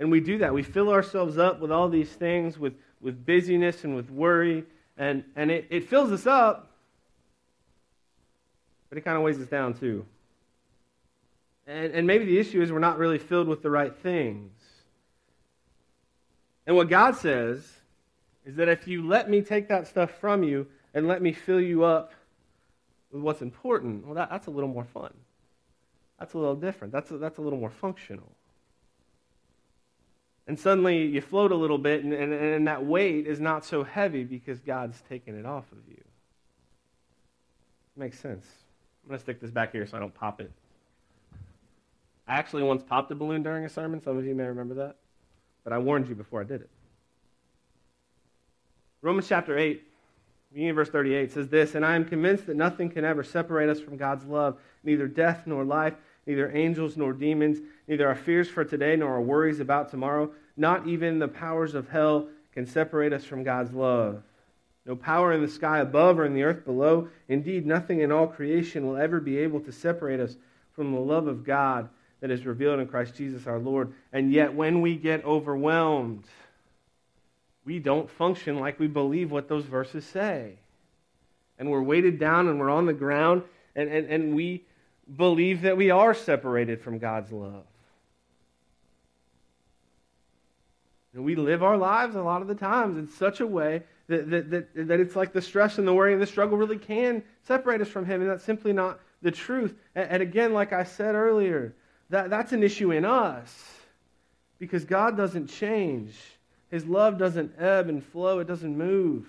And 0.00 0.10
we 0.10 0.18
do 0.18 0.38
that. 0.38 0.52
We 0.52 0.64
fill 0.64 0.90
ourselves 0.90 1.38
up 1.38 1.60
with 1.60 1.70
all 1.70 1.88
these 1.88 2.10
things, 2.10 2.58
with, 2.58 2.72
with 3.00 3.24
busyness 3.24 3.84
and 3.84 3.94
with 3.94 4.10
worry, 4.10 4.64
and, 4.98 5.22
and 5.36 5.52
it, 5.52 5.68
it 5.70 5.88
fills 5.88 6.10
us 6.10 6.26
up, 6.26 6.69
but 8.90 8.98
it 8.98 9.02
kind 9.02 9.16
of 9.16 9.22
weighs 9.22 9.40
us 9.40 9.48
down 9.48 9.72
too. 9.72 10.04
And, 11.66 11.94
and 11.94 12.06
maybe 12.06 12.26
the 12.26 12.38
issue 12.38 12.60
is 12.60 12.70
we're 12.70 12.80
not 12.80 12.98
really 12.98 13.18
filled 13.18 13.48
with 13.48 13.62
the 13.62 13.70
right 13.70 13.96
things. 13.96 14.50
And 16.66 16.76
what 16.76 16.88
God 16.88 17.16
says 17.16 17.66
is 18.44 18.56
that 18.56 18.68
if 18.68 18.86
you 18.86 19.06
let 19.06 19.30
me 19.30 19.40
take 19.40 19.68
that 19.68 19.86
stuff 19.86 20.10
from 20.20 20.42
you 20.42 20.66
and 20.92 21.06
let 21.08 21.22
me 21.22 21.32
fill 21.32 21.60
you 21.60 21.84
up 21.84 22.12
with 23.12 23.22
what's 23.22 23.40
important, 23.40 24.04
well, 24.04 24.14
that, 24.16 24.30
that's 24.30 24.48
a 24.48 24.50
little 24.50 24.68
more 24.68 24.84
fun. 24.84 25.14
That's 26.18 26.34
a 26.34 26.38
little 26.38 26.56
different. 26.56 26.92
That's 26.92 27.10
a, 27.10 27.18
that's 27.18 27.38
a 27.38 27.40
little 27.40 27.58
more 27.58 27.70
functional. 27.70 28.30
And 30.46 30.58
suddenly 30.58 31.06
you 31.06 31.20
float 31.20 31.52
a 31.52 31.56
little 31.56 31.78
bit, 31.78 32.02
and, 32.02 32.12
and, 32.12 32.32
and 32.32 32.66
that 32.66 32.84
weight 32.84 33.26
is 33.26 33.40
not 33.40 33.64
so 33.64 33.84
heavy 33.84 34.24
because 34.24 34.58
God's 34.60 35.00
taken 35.08 35.38
it 35.38 35.46
off 35.46 35.70
of 35.70 35.78
you. 35.88 36.02
Makes 37.96 38.18
sense. 38.18 38.46
I'm 39.10 39.16
to 39.16 39.22
stick 39.24 39.40
this 39.40 39.50
back 39.50 39.72
here 39.72 39.84
so 39.88 39.96
I 39.96 40.00
don't 40.00 40.14
pop 40.14 40.40
it. 40.40 40.52
I 42.28 42.34
actually 42.34 42.62
once 42.62 42.84
popped 42.84 43.10
a 43.10 43.16
balloon 43.16 43.42
during 43.42 43.64
a 43.64 43.68
sermon. 43.68 44.00
Some 44.00 44.16
of 44.16 44.24
you 44.24 44.36
may 44.36 44.44
remember 44.44 44.74
that. 44.74 44.96
But 45.64 45.72
I 45.72 45.78
warned 45.78 46.08
you 46.08 46.14
before 46.14 46.40
I 46.40 46.44
did 46.44 46.60
it. 46.60 46.70
Romans 49.02 49.26
chapter 49.26 49.58
8, 49.58 49.82
beginning 50.52 50.76
verse 50.76 50.90
38, 50.90 51.32
says 51.32 51.48
this 51.48 51.74
And 51.74 51.84
I 51.84 51.96
am 51.96 52.04
convinced 52.04 52.46
that 52.46 52.54
nothing 52.54 52.88
can 52.88 53.04
ever 53.04 53.24
separate 53.24 53.68
us 53.68 53.80
from 53.80 53.96
God's 53.96 54.26
love, 54.26 54.58
neither 54.84 55.08
death 55.08 55.42
nor 55.44 55.64
life, 55.64 55.94
neither 56.24 56.54
angels 56.56 56.96
nor 56.96 57.12
demons, 57.12 57.58
neither 57.88 58.06
our 58.06 58.14
fears 58.14 58.48
for 58.48 58.64
today 58.64 58.94
nor 58.94 59.14
our 59.14 59.20
worries 59.20 59.58
about 59.58 59.90
tomorrow. 59.90 60.30
Not 60.56 60.86
even 60.86 61.18
the 61.18 61.26
powers 61.26 61.74
of 61.74 61.88
hell 61.88 62.28
can 62.52 62.64
separate 62.64 63.12
us 63.12 63.24
from 63.24 63.42
God's 63.42 63.72
love. 63.72 64.22
No 64.90 64.96
power 64.96 65.32
in 65.32 65.40
the 65.40 65.46
sky 65.46 65.78
above 65.78 66.18
or 66.18 66.24
in 66.24 66.34
the 66.34 66.42
earth 66.42 66.64
below. 66.64 67.06
Indeed, 67.28 67.64
nothing 67.64 68.00
in 68.00 68.10
all 68.10 68.26
creation 68.26 68.84
will 68.84 68.96
ever 68.96 69.20
be 69.20 69.38
able 69.38 69.60
to 69.60 69.70
separate 69.70 70.18
us 70.18 70.34
from 70.72 70.90
the 70.90 70.98
love 70.98 71.28
of 71.28 71.44
God 71.44 71.88
that 72.18 72.32
is 72.32 72.44
revealed 72.44 72.80
in 72.80 72.88
Christ 72.88 73.14
Jesus 73.14 73.46
our 73.46 73.60
Lord. 73.60 73.92
And 74.12 74.32
yet, 74.32 74.52
when 74.52 74.80
we 74.80 74.96
get 74.96 75.24
overwhelmed, 75.24 76.24
we 77.64 77.78
don't 77.78 78.10
function 78.10 78.58
like 78.58 78.80
we 78.80 78.88
believe 78.88 79.30
what 79.30 79.48
those 79.48 79.64
verses 79.64 80.04
say. 80.04 80.54
And 81.56 81.70
we're 81.70 81.82
weighted 81.82 82.18
down 82.18 82.48
and 82.48 82.58
we're 82.58 82.68
on 82.68 82.86
the 82.86 82.92
ground, 82.92 83.44
and, 83.76 83.88
and, 83.88 84.08
and 84.08 84.34
we 84.34 84.64
believe 85.16 85.62
that 85.62 85.76
we 85.76 85.92
are 85.92 86.14
separated 86.14 86.82
from 86.82 86.98
God's 86.98 87.30
love. 87.30 87.62
And 91.14 91.24
we 91.24 91.36
live 91.36 91.62
our 91.62 91.76
lives 91.76 92.16
a 92.16 92.22
lot 92.22 92.42
of 92.42 92.48
the 92.48 92.56
times 92.56 92.98
in 92.98 93.08
such 93.08 93.38
a 93.38 93.46
way 93.46 93.84
that, 94.10 94.28
that, 94.30 94.50
that, 94.50 94.88
that 94.88 95.00
it's 95.00 95.16
like 95.16 95.32
the 95.32 95.40
stress 95.40 95.78
and 95.78 95.86
the 95.86 95.94
worry 95.94 96.12
and 96.12 96.20
the 96.20 96.26
struggle 96.26 96.58
really 96.58 96.78
can 96.78 97.22
separate 97.44 97.80
us 97.80 97.88
from 97.88 98.04
Him, 98.04 98.20
and 98.20 98.30
that's 98.30 98.44
simply 98.44 98.72
not 98.72 99.00
the 99.22 99.30
truth. 99.30 99.74
And, 99.94 100.10
and 100.10 100.22
again, 100.22 100.52
like 100.52 100.72
I 100.72 100.84
said 100.84 101.14
earlier, 101.14 101.74
that, 102.10 102.28
that's 102.28 102.52
an 102.52 102.62
issue 102.62 102.90
in 102.90 103.04
us 103.04 103.64
because 104.58 104.84
God 104.84 105.16
doesn't 105.16 105.46
change. 105.46 106.14
His 106.70 106.84
love 106.84 107.18
doesn't 107.18 107.54
ebb 107.58 107.88
and 107.88 108.04
flow, 108.04 108.40
it 108.40 108.48
doesn't 108.48 108.76
move. 108.76 109.26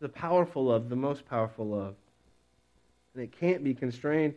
The 0.00 0.08
powerful 0.08 0.66
love, 0.66 0.88
the 0.88 0.96
most 0.96 1.26
powerful 1.26 1.66
love. 1.66 1.96
And 3.14 3.24
it 3.24 3.32
can't 3.32 3.64
be 3.64 3.74
constrained 3.74 4.34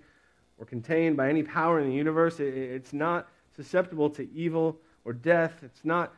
or 0.57 0.65
contained 0.65 1.17
by 1.17 1.29
any 1.29 1.43
power 1.43 1.79
in 1.79 1.87
the 1.89 1.95
universe. 1.95 2.39
It, 2.39 2.53
it's 2.55 2.93
not 2.93 3.27
susceptible 3.55 4.09
to 4.11 4.27
evil 4.33 4.79
or 5.03 5.13
death. 5.13 5.59
It's 5.63 5.83
not 5.83 6.13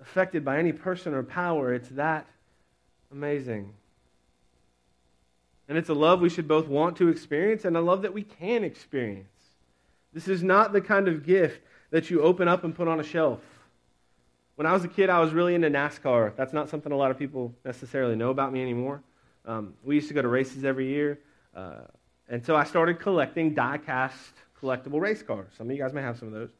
affected 0.00 0.44
by 0.44 0.58
any 0.58 0.72
person 0.72 1.14
or 1.14 1.22
power. 1.22 1.72
It's 1.74 1.88
that 1.90 2.26
amazing. 3.10 3.72
And 5.68 5.76
it's 5.76 5.88
a 5.88 5.94
love 5.94 6.20
we 6.20 6.30
should 6.30 6.48
both 6.48 6.66
want 6.66 6.96
to 6.98 7.08
experience 7.08 7.64
and 7.64 7.76
a 7.76 7.80
love 7.80 8.02
that 8.02 8.14
we 8.14 8.22
can 8.22 8.64
experience. 8.64 9.28
This 10.12 10.28
is 10.28 10.42
not 10.42 10.72
the 10.72 10.80
kind 10.80 11.08
of 11.08 11.24
gift 11.24 11.60
that 11.90 12.10
you 12.10 12.22
open 12.22 12.48
up 12.48 12.64
and 12.64 12.74
put 12.74 12.88
on 12.88 13.00
a 13.00 13.04
shelf. 13.04 13.40
When 14.56 14.66
I 14.66 14.72
was 14.72 14.84
a 14.84 14.88
kid, 14.88 15.10
I 15.10 15.20
was 15.20 15.32
really 15.32 15.54
into 15.54 15.70
NASCAR. 15.70 16.34
That's 16.36 16.52
not 16.52 16.68
something 16.68 16.90
a 16.90 16.96
lot 16.96 17.10
of 17.10 17.18
people 17.18 17.54
necessarily 17.64 18.16
know 18.16 18.30
about 18.30 18.52
me 18.52 18.62
anymore. 18.62 19.02
Um, 19.44 19.74
we 19.84 19.94
used 19.94 20.08
to 20.08 20.14
go 20.14 20.22
to 20.22 20.28
races 20.28 20.64
every 20.64 20.88
year. 20.88 21.20
Uh, 21.54 21.82
and 22.28 22.44
so 22.44 22.56
I 22.56 22.64
started 22.64 22.98
collecting 22.98 23.54
die 23.54 23.78
cast 23.78 24.32
collectible 24.60 25.00
race 25.00 25.22
cars. 25.22 25.48
Some 25.56 25.68
of 25.68 25.76
you 25.76 25.82
guys 25.82 25.92
may 25.92 26.02
have 26.02 26.18
some 26.18 26.28
of 26.28 26.34
those. 26.34 26.50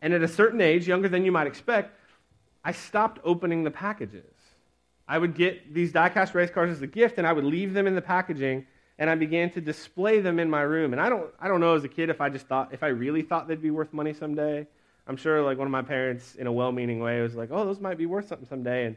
And 0.00 0.12
at 0.12 0.22
a 0.22 0.28
certain 0.28 0.60
age, 0.60 0.88
younger 0.88 1.08
than 1.08 1.24
you 1.24 1.30
might 1.30 1.46
expect, 1.46 1.96
I 2.64 2.72
stopped 2.72 3.20
opening 3.24 3.64
the 3.64 3.70
packages. 3.70 4.34
I 5.08 5.18
would 5.18 5.34
get 5.34 5.74
these 5.74 5.92
diecast 5.92 6.34
race 6.34 6.50
cars 6.50 6.70
as 6.70 6.82
a 6.82 6.86
gift, 6.86 7.18
and 7.18 7.26
I 7.26 7.32
would 7.32 7.44
leave 7.44 7.74
them 7.74 7.86
in 7.86 7.94
the 7.94 8.02
packaging, 8.02 8.66
and 8.98 9.10
I 9.10 9.14
began 9.14 9.50
to 9.50 9.60
display 9.60 10.20
them 10.20 10.38
in 10.38 10.48
my 10.48 10.62
room. 10.62 10.92
And 10.92 11.02
I 11.02 11.08
don't, 11.08 11.30
I 11.40 11.48
don't 11.48 11.60
know 11.60 11.74
as 11.74 11.84
a 11.84 11.88
kid 11.88 12.08
if 12.08 12.20
I 12.20 12.28
just 12.28 12.46
thought, 12.46 12.72
if 12.72 12.82
I 12.82 12.88
really 12.88 13.22
thought 13.22 13.48
they'd 13.48 13.60
be 13.60 13.70
worth 13.70 13.92
money 13.92 14.12
someday. 14.12 14.66
I'm 15.06 15.16
sure, 15.16 15.42
like 15.42 15.58
one 15.58 15.66
of 15.66 15.72
my 15.72 15.82
parents, 15.82 16.36
in 16.36 16.46
a 16.46 16.52
well-meaning 16.52 17.00
way, 17.00 17.20
was 17.20 17.34
like, 17.34 17.50
"Oh, 17.50 17.64
those 17.64 17.80
might 17.80 17.98
be 17.98 18.06
worth 18.06 18.28
something 18.28 18.46
someday," 18.46 18.86
and 18.86 18.96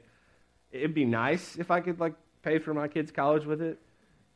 it'd 0.71 0.93
be 0.93 1.05
nice 1.05 1.57
if 1.57 1.71
I 1.71 1.79
could 1.79 1.99
like 1.99 2.13
pay 2.43 2.59
for 2.59 2.75
my 2.75 2.87
kids' 2.87 3.11
college 3.11 3.45
with 3.45 3.61
it, 3.61 3.79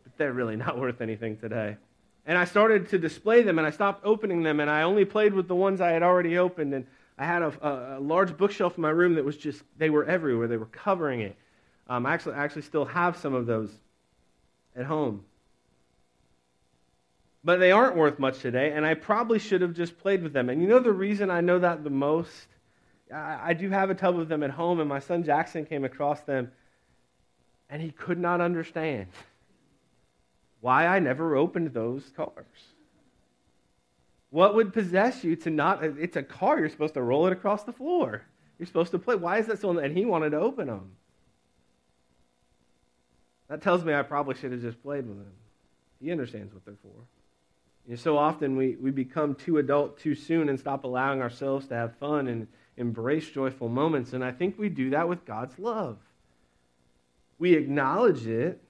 but 0.03 0.17
they're 0.17 0.33
really 0.33 0.55
not 0.55 0.79
worth 0.83 0.99
anything 0.99 1.37
today. 1.37 1.77
And 2.25 2.37
I 2.37 2.45
started 2.45 2.89
to 2.89 2.97
display 2.97 3.43
them, 3.43 3.59
and 3.59 3.67
I 3.67 3.69
stopped 3.69 4.03
opening 4.03 4.43
them, 4.43 4.59
and 4.59 4.69
I 4.69 4.81
only 4.81 5.05
played 5.05 5.33
with 5.33 5.47
the 5.47 5.55
ones 5.55 5.79
I 5.79 5.91
had 5.91 6.03
already 6.03 6.37
opened. 6.37 6.73
And 6.73 6.87
I 7.19 7.25
had 7.25 7.41
a, 7.41 7.97
a, 7.97 7.99
large 7.99 8.37
bookshelf 8.37 8.77
in 8.77 8.81
my 8.81 8.89
room 8.89 9.15
that 9.15 9.25
was 9.25 9.35
just, 9.35 9.61
they 9.77 9.89
were 9.89 10.05
everywhere. 10.05 10.47
They 10.47 10.55
were 10.55 10.67
covering 10.67 11.19
it. 11.19 11.35
Um, 11.89 12.05
I, 12.05 12.13
actually, 12.13 12.35
I 12.35 12.45
actually 12.45 12.61
still 12.61 12.85
have 12.85 13.17
some 13.17 13.33
of 13.33 13.45
those 13.45 13.69
at 14.73 14.85
home. 14.85 15.25
But 17.43 17.59
they 17.59 17.73
aren't 17.73 17.97
worth 17.97 18.19
much 18.19 18.39
today, 18.39 18.71
and 18.71 18.85
I 18.85 18.93
probably 18.93 19.37
should 19.37 19.61
have 19.61 19.73
just 19.73 19.97
played 19.99 20.23
with 20.23 20.31
them. 20.31 20.49
And 20.49 20.61
you 20.61 20.67
know 20.67 20.79
the 20.79 20.93
reason 20.93 21.29
I 21.29 21.41
know 21.41 21.59
that 21.59 21.83
the 21.83 21.89
most? 21.89 22.47
I, 23.13 23.49
I 23.49 23.53
do 23.53 23.69
have 23.69 23.89
a 23.89 23.95
tub 23.95 24.17
of 24.17 24.29
them 24.29 24.41
at 24.41 24.51
home, 24.51 24.79
and 24.79 24.87
my 24.87 24.99
son 24.99 25.23
Jackson 25.23 25.65
came 25.65 25.83
across 25.83 26.21
them, 26.21 26.51
and 27.69 27.81
he 27.81 27.91
could 27.91 28.17
not 28.17 28.39
understand 28.39 29.07
why 30.61 30.87
I 30.87 30.99
never 30.99 31.35
opened 31.35 31.73
those 31.73 32.09
cars. 32.15 32.45
What 34.31 34.55
would 34.55 34.73
possess 34.73 35.23
you 35.23 35.35
to 35.37 35.49
not? 35.49 35.83
It's 35.83 36.15
a 36.15 36.23
car. 36.23 36.59
You're 36.59 36.69
supposed 36.69 36.93
to 36.93 37.01
roll 37.01 37.27
it 37.27 37.33
across 37.33 37.63
the 37.63 37.73
floor. 37.73 38.21
You're 38.57 38.67
supposed 38.67 38.91
to 38.91 38.99
play. 38.99 39.15
Why 39.15 39.39
is 39.39 39.47
that 39.47 39.59
so? 39.59 39.77
And 39.77 39.97
he 39.97 40.05
wanted 40.05 40.31
to 40.31 40.39
open 40.39 40.67
them. 40.67 40.91
That 43.47 43.61
tells 43.61 43.83
me 43.83 43.93
I 43.93 44.03
probably 44.03 44.35
should 44.35 44.51
have 44.51 44.61
just 44.61 44.81
played 44.83 45.07
with 45.07 45.17
him. 45.17 45.31
He 45.99 46.11
understands 46.11 46.53
what 46.53 46.63
they're 46.65 46.75
for. 46.83 46.89
You 47.87 47.95
know, 47.95 47.95
so 47.95 48.17
often 48.17 48.55
we, 48.55 48.75
we 48.75 48.91
become 48.91 49.33
too 49.33 49.57
adult 49.57 49.99
too 49.99 50.13
soon 50.13 50.49
and 50.49 50.59
stop 50.59 50.83
allowing 50.83 51.21
ourselves 51.21 51.67
to 51.67 51.73
have 51.73 51.95
fun 51.97 52.27
and 52.27 52.47
embrace 52.77 53.27
joyful 53.29 53.67
moments. 53.67 54.13
And 54.13 54.23
I 54.23 54.31
think 54.31 54.59
we 54.59 54.69
do 54.69 54.91
that 54.91 55.09
with 55.09 55.25
God's 55.25 55.57
love. 55.57 55.97
We 57.39 57.55
acknowledge 57.55 58.27
it, 58.27 58.61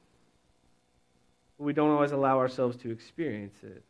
but 1.57 1.65
we 1.65 1.73
don't 1.73 1.89
always 1.89 2.11
allow 2.11 2.37
ourselves 2.37 2.77
to 2.77 2.91
experience 2.91 3.57
it. 3.63 3.83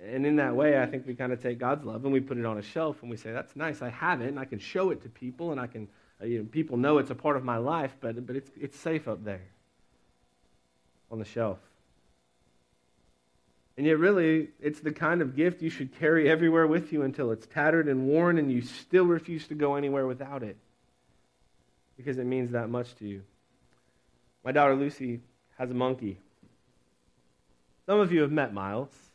And 0.00 0.24
in 0.24 0.36
that 0.36 0.54
way, 0.54 0.80
I 0.80 0.86
think 0.86 1.06
we 1.06 1.14
kind 1.14 1.32
of 1.32 1.42
take 1.42 1.58
God's 1.58 1.84
love 1.84 2.04
and 2.04 2.12
we 2.12 2.20
put 2.20 2.38
it 2.38 2.46
on 2.46 2.58
a 2.58 2.62
shelf 2.62 2.98
and 3.02 3.10
we 3.10 3.16
say, 3.16 3.32
that's 3.32 3.56
nice, 3.56 3.82
I 3.82 3.88
have 3.90 4.20
it, 4.20 4.28
and 4.28 4.38
I 4.38 4.44
can 4.44 4.60
show 4.60 4.90
it 4.90 5.02
to 5.02 5.08
people, 5.08 5.50
and 5.50 5.60
I 5.60 5.66
can, 5.66 5.88
uh, 6.22 6.26
you 6.26 6.38
know, 6.38 6.44
people 6.44 6.76
know 6.76 6.98
it's 6.98 7.10
a 7.10 7.16
part 7.16 7.36
of 7.36 7.44
my 7.44 7.56
life, 7.56 7.96
but, 8.00 8.24
but 8.24 8.36
it's, 8.36 8.50
it's 8.60 8.78
safe 8.78 9.08
up 9.08 9.24
there 9.24 9.42
on 11.10 11.18
the 11.18 11.24
shelf. 11.24 11.58
And 13.76 13.86
yet, 13.86 13.98
really, 13.98 14.48
it's 14.60 14.80
the 14.80 14.90
kind 14.90 15.22
of 15.22 15.36
gift 15.36 15.62
you 15.62 15.70
should 15.70 15.96
carry 15.98 16.28
everywhere 16.28 16.66
with 16.66 16.92
you 16.92 17.02
until 17.02 17.30
it's 17.30 17.46
tattered 17.46 17.88
and 17.88 18.08
worn 18.08 18.36
and 18.38 18.50
you 18.50 18.60
still 18.60 19.04
refuse 19.04 19.46
to 19.48 19.54
go 19.54 19.76
anywhere 19.76 20.06
without 20.06 20.42
it 20.42 20.56
because 21.96 22.18
it 22.18 22.26
means 22.26 22.52
that 22.52 22.70
much 22.70 22.94
to 22.96 23.06
you. 23.06 23.22
My 24.44 24.52
daughter 24.52 24.74
Lucy 24.74 25.20
has 25.58 25.70
a 25.70 25.74
monkey. 25.74 26.18
Some 27.86 28.00
of 28.00 28.12
you 28.12 28.22
have 28.22 28.32
met 28.32 28.52
Miles. 28.52 29.07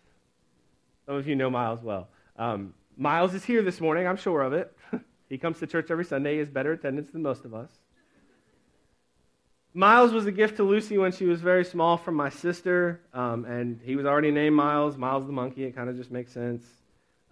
Some 1.05 1.15
of 1.15 1.27
you 1.27 1.35
know 1.35 1.49
Miles 1.49 1.81
well. 1.81 2.07
Um, 2.37 2.73
Miles 2.97 3.33
is 3.33 3.43
here 3.43 3.61
this 3.61 3.81
morning, 3.81 4.07
I'm 4.07 4.17
sure 4.17 4.41
of 4.41 4.53
it. 4.53 4.75
he 5.29 5.37
comes 5.37 5.59
to 5.59 5.67
church 5.67 5.91
every 5.91 6.05
Sunday. 6.05 6.33
He 6.33 6.39
has 6.39 6.49
better 6.49 6.71
attendance 6.71 7.11
than 7.11 7.21
most 7.21 7.43
of 7.45 7.53
us. 7.53 7.69
Miles 9.73 10.13
was 10.13 10.27
a 10.27 10.31
gift 10.31 10.57
to 10.57 10.63
Lucy 10.63 10.97
when 10.97 11.11
she 11.11 11.25
was 11.25 11.41
very 11.41 11.65
small 11.65 11.97
from 11.97 12.15
my 12.15 12.29
sister, 12.29 13.01
um, 13.13 13.43
and 13.45 13.81
he 13.83 13.95
was 13.95 14.05
already 14.05 14.29
named 14.29 14.55
Miles. 14.55 14.97
Miles 14.97 15.25
the 15.25 15.31
monkey. 15.31 15.63
It 15.63 15.75
kind 15.75 15.89
of 15.89 15.97
just 15.97 16.11
makes 16.11 16.31
sense. 16.31 16.63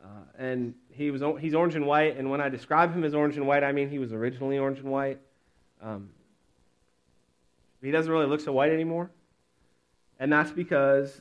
Uh, 0.03 0.07
and 0.39 0.73
he 0.89 1.11
was 1.11 1.21
he's 1.39 1.53
orange 1.53 1.75
and 1.75 1.85
white, 1.85 2.17
and 2.17 2.31
when 2.31 2.41
I 2.41 2.49
describe 2.49 2.93
him 2.93 3.03
as 3.03 3.13
orange 3.13 3.37
and 3.37 3.45
white, 3.45 3.63
I 3.63 3.71
mean 3.71 3.89
he 3.89 3.99
was 3.99 4.11
originally 4.11 4.57
orange 4.57 4.79
and 4.79 4.89
white. 4.89 5.19
Um, 5.83 6.09
he 7.81 7.91
doesn't 7.91 8.11
really 8.11 8.25
look 8.25 8.41
so 8.41 8.51
white 8.51 8.71
anymore. 8.71 9.11
And 10.19 10.31
that's 10.31 10.51
because 10.51 11.19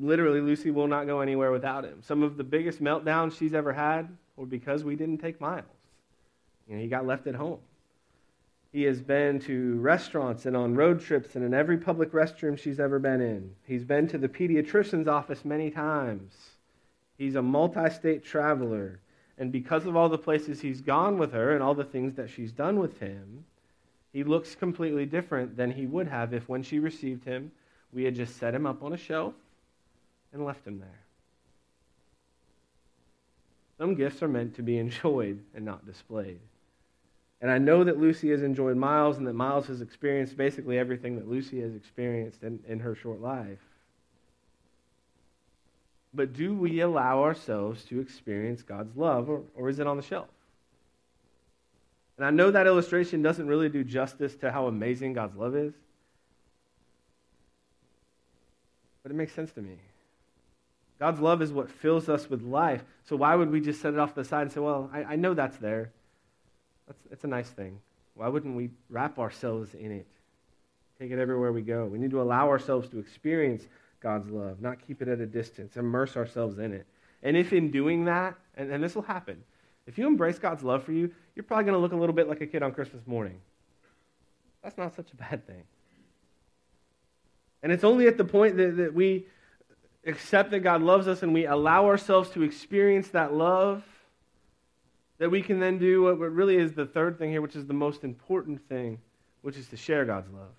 literally 0.00 0.40
Lucy 0.40 0.70
will 0.70 0.86
not 0.86 1.06
go 1.06 1.20
anywhere 1.20 1.50
without 1.50 1.84
him. 1.84 2.02
Some 2.02 2.22
of 2.22 2.36
the 2.36 2.44
biggest 2.44 2.82
meltdowns 2.82 3.36
she's 3.36 3.54
ever 3.54 3.72
had 3.72 4.08
were 4.36 4.46
because 4.46 4.84
we 4.84 4.96
didn't 4.96 5.18
take 5.18 5.40
Miles. 5.40 5.64
You 6.68 6.76
know, 6.76 6.82
he 6.82 6.88
got 6.88 7.06
left 7.06 7.26
at 7.26 7.34
home. 7.34 7.58
He 8.72 8.82
has 8.82 9.00
been 9.00 9.40
to 9.40 9.80
restaurants 9.80 10.44
and 10.44 10.56
on 10.56 10.74
road 10.74 11.00
trips 11.00 11.34
and 11.34 11.44
in 11.44 11.54
every 11.54 11.78
public 11.78 12.12
restroom 12.12 12.58
she's 12.58 12.78
ever 12.78 12.98
been 12.98 13.20
in. 13.20 13.54
He's 13.64 13.84
been 13.84 14.06
to 14.08 14.18
the 14.18 14.28
pediatrician's 14.28 15.08
office 15.08 15.44
many 15.44 15.70
times. 15.70 16.34
He's 17.16 17.34
a 17.34 17.42
multi 17.42 17.88
state 17.90 18.24
traveler. 18.24 19.00
And 19.38 19.50
because 19.50 19.86
of 19.86 19.96
all 19.96 20.08
the 20.08 20.18
places 20.18 20.60
he's 20.60 20.80
gone 20.80 21.16
with 21.16 21.32
her 21.32 21.54
and 21.54 21.62
all 21.62 21.74
the 21.74 21.84
things 21.84 22.14
that 22.16 22.28
she's 22.28 22.52
done 22.52 22.78
with 22.78 22.98
him, 23.00 23.44
he 24.12 24.22
looks 24.22 24.54
completely 24.54 25.06
different 25.06 25.56
than 25.56 25.70
he 25.70 25.86
would 25.86 26.08
have 26.08 26.34
if, 26.34 26.48
when 26.48 26.62
she 26.62 26.78
received 26.78 27.24
him, 27.24 27.52
we 27.92 28.04
had 28.04 28.14
just 28.14 28.36
set 28.36 28.54
him 28.54 28.66
up 28.66 28.82
on 28.82 28.92
a 28.92 28.96
shelf 28.96 29.34
and 30.32 30.44
left 30.44 30.66
him 30.66 30.78
there. 30.78 31.00
Some 33.78 33.94
gifts 33.94 34.22
are 34.22 34.28
meant 34.28 34.56
to 34.56 34.62
be 34.62 34.78
enjoyed 34.78 35.40
and 35.54 35.64
not 35.64 35.86
displayed. 35.86 36.40
And 37.40 37.50
I 37.50 37.58
know 37.58 37.84
that 37.84 37.98
Lucy 37.98 38.30
has 38.30 38.42
enjoyed 38.42 38.76
Miles 38.76 39.18
and 39.18 39.26
that 39.28 39.34
Miles 39.34 39.68
has 39.68 39.80
experienced 39.80 40.36
basically 40.36 40.76
everything 40.76 41.16
that 41.16 41.28
Lucy 41.28 41.60
has 41.60 41.74
experienced 41.74 42.42
in, 42.42 42.58
in 42.66 42.80
her 42.80 42.96
short 42.96 43.20
life. 43.20 43.60
But 46.12 46.32
do 46.32 46.54
we 46.54 46.80
allow 46.80 47.22
ourselves 47.22 47.84
to 47.84 48.00
experience 48.00 48.62
God's 48.62 48.96
love, 48.96 49.28
or, 49.28 49.42
or 49.54 49.68
is 49.68 49.78
it 49.78 49.86
on 49.86 49.96
the 49.96 50.02
shelf? 50.02 50.26
And 52.16 52.26
I 52.26 52.30
know 52.30 52.50
that 52.50 52.66
illustration 52.66 53.22
doesn't 53.22 53.46
really 53.46 53.68
do 53.68 53.84
justice 53.84 54.34
to 54.36 54.50
how 54.50 54.66
amazing 54.66 55.12
God's 55.12 55.36
love 55.36 55.54
is, 55.54 55.72
but 59.04 59.12
it 59.12 59.14
makes 59.14 59.32
sense 59.32 59.52
to 59.52 59.62
me. 59.62 59.76
God's 60.98 61.20
love 61.20 61.42
is 61.42 61.52
what 61.52 61.70
fills 61.70 62.08
us 62.08 62.28
with 62.28 62.42
life. 62.42 62.84
So 63.04 63.16
why 63.16 63.34
would 63.34 63.50
we 63.50 63.60
just 63.60 63.80
set 63.80 63.94
it 63.94 64.00
off 64.00 64.14
the 64.14 64.24
side 64.24 64.42
and 64.42 64.52
say, 64.52 64.60
well, 64.60 64.90
I, 64.92 65.04
I 65.04 65.16
know 65.16 65.34
that's 65.34 65.56
there? 65.58 65.92
That's, 66.86 66.98
that's 67.08 67.24
a 67.24 67.28
nice 67.28 67.48
thing. 67.48 67.78
Why 68.14 68.28
wouldn't 68.28 68.56
we 68.56 68.70
wrap 68.90 69.18
ourselves 69.18 69.74
in 69.74 69.92
it? 69.92 70.06
Take 70.98 71.12
it 71.12 71.18
everywhere 71.20 71.52
we 71.52 71.62
go. 71.62 71.86
We 71.86 71.98
need 71.98 72.10
to 72.10 72.20
allow 72.20 72.48
ourselves 72.48 72.88
to 72.88 72.98
experience 72.98 73.64
God's 74.00 74.28
love, 74.30 74.60
not 74.60 74.84
keep 74.84 75.00
it 75.00 75.08
at 75.08 75.20
a 75.20 75.26
distance, 75.26 75.76
immerse 75.76 76.16
ourselves 76.16 76.58
in 76.58 76.72
it. 76.72 76.86
And 77.22 77.36
if 77.36 77.52
in 77.52 77.70
doing 77.70 78.06
that, 78.06 78.36
and, 78.56 78.72
and 78.72 78.82
this 78.82 78.94
will 78.94 79.02
happen, 79.02 79.42
if 79.86 79.98
you 79.98 80.06
embrace 80.06 80.38
God's 80.38 80.64
love 80.64 80.82
for 80.82 80.92
you, 80.92 81.12
you're 81.34 81.44
probably 81.44 81.64
going 81.64 81.74
to 81.74 81.80
look 81.80 81.92
a 81.92 81.96
little 81.96 82.14
bit 82.14 82.28
like 82.28 82.40
a 82.40 82.46
kid 82.46 82.62
on 82.62 82.72
Christmas 82.72 83.06
morning. 83.06 83.40
That's 84.62 84.76
not 84.76 84.94
such 84.96 85.12
a 85.12 85.16
bad 85.16 85.46
thing. 85.46 85.62
And 87.62 87.72
it's 87.72 87.84
only 87.84 88.06
at 88.06 88.16
the 88.16 88.24
point 88.24 88.56
that, 88.56 88.76
that 88.76 88.94
we 88.94 89.26
accept 90.08 90.50
that 90.50 90.60
God 90.60 90.82
loves 90.82 91.06
us 91.06 91.22
and 91.22 91.32
we 91.32 91.46
allow 91.46 91.86
ourselves 91.86 92.30
to 92.30 92.42
experience 92.42 93.08
that 93.08 93.32
love 93.34 93.84
that 95.18 95.30
we 95.30 95.42
can 95.42 95.60
then 95.60 95.78
do 95.78 96.02
what 96.02 96.18
really 96.18 96.56
is 96.56 96.72
the 96.72 96.86
third 96.86 97.18
thing 97.18 97.30
here, 97.30 97.42
which 97.42 97.56
is 97.56 97.66
the 97.66 97.74
most 97.74 98.04
important 98.04 98.66
thing, 98.68 98.98
which 99.42 99.56
is 99.56 99.66
to 99.68 99.76
share 99.76 100.04
God's 100.04 100.30
love. 100.32 100.54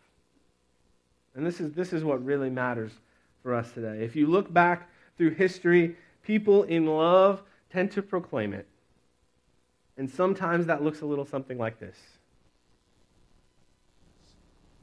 And 1.36 1.46
this 1.46 1.62
is, 1.62 1.72
this 1.72 1.94
is 1.94 2.04
what 2.04 2.24
really 2.24 2.50
matters 2.50 2.92
for 3.42 3.56
us 3.56 3.72
today. 3.72 4.04
If 4.04 4.16
you 4.16 4.28
look 4.28 4.52
back 4.52 4.90
through 5.18 5.32
history, 5.32 5.96
people 6.24 6.64
in 6.64 6.86
love 6.86 7.42
tend 7.72 7.92
to 7.94 8.02
proclaim 8.02 8.54
it. 8.54 8.68
And 9.98 10.10
sometimes 10.10 10.66
that 10.66 10.84
looks 10.84 11.02
a 11.02 11.06
little 11.06 11.26
something 11.26 11.58
like 11.58 11.80
this. 11.80 11.98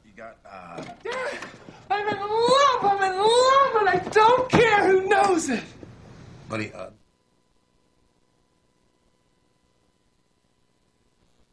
You 0.05 0.13
got, 0.17 0.39
uh... 0.51 0.83
I'm 3.27 3.33
in 3.33 3.75
love, 3.75 3.75
love, 3.75 3.81
and 3.81 3.89
I 3.89 4.09
don't 4.11 4.51
care 4.51 4.87
who 4.89 5.09
knows 5.09 5.49
it. 5.49 5.65
Buddy, 6.49 6.73
uh... 6.73 6.91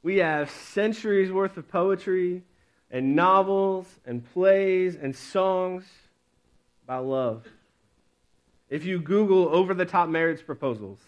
We 0.01 0.17
have 0.17 0.49
centuries 0.49 1.31
worth 1.31 1.55
of 1.57 1.69
poetry 1.69 2.43
and 2.91 3.15
novels 3.15 3.88
and 4.05 4.23
plays 4.33 4.95
and 4.95 5.15
songs 5.15 5.86
about 6.83 7.05
love. 7.05 7.47
If 8.69 8.86
you 8.86 8.99
Google 8.99 9.47
over 9.49 9.73
the 9.73 9.86
top 9.86 10.09
marriage 10.09 10.45
proposals, 10.45 10.99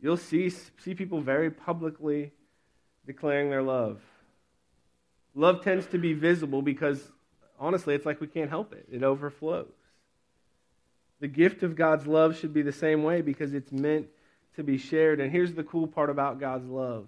you'll 0.00 0.16
see, 0.16 0.50
see 0.50 0.94
people 0.94 1.20
very 1.20 1.50
publicly 1.50 2.32
declaring 3.06 3.50
their 3.50 3.62
love. 3.62 4.00
Love 5.34 5.62
tends 5.64 5.86
to 5.86 5.98
be 5.98 6.12
visible 6.12 6.62
because, 6.62 7.10
honestly, 7.58 7.94
it's 7.94 8.06
like 8.06 8.20
we 8.20 8.26
can't 8.26 8.50
help 8.50 8.72
it, 8.72 8.86
it 8.90 9.02
overflows. 9.02 9.72
The 11.22 11.28
gift 11.28 11.62
of 11.62 11.76
God's 11.76 12.06
love 12.06 12.36
should 12.36 12.52
be 12.52 12.62
the 12.62 12.72
same 12.72 13.04
way 13.04 13.22
because 13.22 13.54
it's 13.54 13.70
meant 13.70 14.08
to 14.56 14.64
be 14.64 14.76
shared. 14.76 15.20
And 15.20 15.30
here's 15.30 15.54
the 15.54 15.62
cool 15.62 15.86
part 15.86 16.10
about 16.10 16.40
God's 16.40 16.68
love 16.68 17.06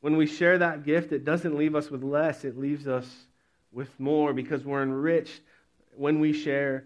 when 0.00 0.16
we 0.16 0.26
share 0.26 0.58
that 0.58 0.84
gift, 0.84 1.12
it 1.12 1.24
doesn't 1.24 1.56
leave 1.56 1.74
us 1.74 1.90
with 1.90 2.02
less, 2.02 2.44
it 2.44 2.58
leaves 2.58 2.88
us 2.88 3.26
with 3.70 3.88
more 4.00 4.32
because 4.32 4.64
we're 4.64 4.82
enriched 4.82 5.42
when 5.94 6.20
we 6.20 6.32
share 6.32 6.84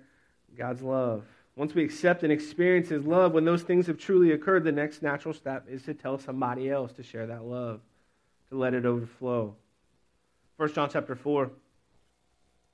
God's 0.58 0.82
love. 0.82 1.24
Once 1.56 1.74
we 1.74 1.84
accept 1.84 2.24
and 2.24 2.32
experience 2.32 2.88
His 2.88 3.06
love, 3.06 3.32
when 3.32 3.44
those 3.44 3.62
things 3.62 3.86
have 3.86 3.98
truly 3.98 4.32
occurred, 4.32 4.64
the 4.64 4.72
next 4.72 5.00
natural 5.00 5.32
step 5.32 5.66
is 5.68 5.84
to 5.84 5.94
tell 5.94 6.18
somebody 6.18 6.68
else 6.68 6.92
to 6.94 7.04
share 7.04 7.28
that 7.28 7.44
love, 7.44 7.80
to 8.48 8.58
let 8.58 8.74
it 8.74 8.84
overflow. 8.84 9.54
1 10.56 10.72
John 10.74 10.90
chapter 10.90 11.14
4, 11.14 11.52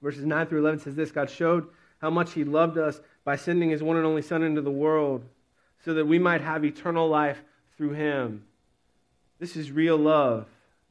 verses 0.01 0.25
9 0.25 0.47
through 0.47 0.61
11 0.61 0.81
says 0.81 0.97
this 0.97 1.13
God 1.13 1.29
showed 1.29 1.69
how 2.01 2.11
much 2.11 2.33
He 2.33 2.45
loved 2.45 2.79
us 2.79 3.01
by 3.25 3.37
sending 3.37 3.71
His 3.71 3.83
one 3.83 3.97
and 3.97 4.07
only 4.07 4.23
Son 4.23 4.43
into 4.43 4.63
the 4.63 4.71
world 4.71 5.25
so 5.85 5.95
that 5.95 6.07
we 6.07 6.19
might 6.19 6.41
have 6.41 6.65
eternal 6.65 7.09
life 7.09 7.43
through 7.77 7.93
Him. 7.93 8.45
This 9.39 9.57
is 9.57 9.73
real 9.73 9.97
love. 9.97 10.47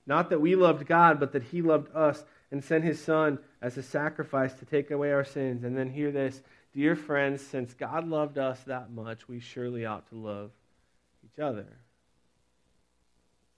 Not 0.06 0.30
that 0.30 0.42
we 0.42 0.56
loved 0.56 0.88
God, 0.88 1.20
but 1.20 1.34
that 1.34 1.44
He 1.44 1.62
loved 1.62 1.96
us 1.96 2.24
and 2.52 2.64
sent 2.64 2.84
His 2.84 3.00
Son 3.00 3.38
as 3.62 3.78
a 3.78 3.84
sacrifice 3.84 4.54
to 4.54 4.66
take 4.66 4.90
away 4.90 5.12
our 5.12 5.24
sins. 5.24 5.64
And 5.64 5.78
then 5.78 5.92
hear 5.92 6.12
this 6.12 6.42
Dear 6.74 6.96
friends, 6.96 7.42
since 7.42 7.74
God 7.74 8.08
loved 8.08 8.38
us 8.38 8.60
that 8.66 8.92
much, 8.92 9.28
we 9.28 9.40
surely 9.40 9.86
ought 9.86 10.08
to 10.10 10.16
love 10.16 10.52
each 11.24 11.40
other. 11.40 11.66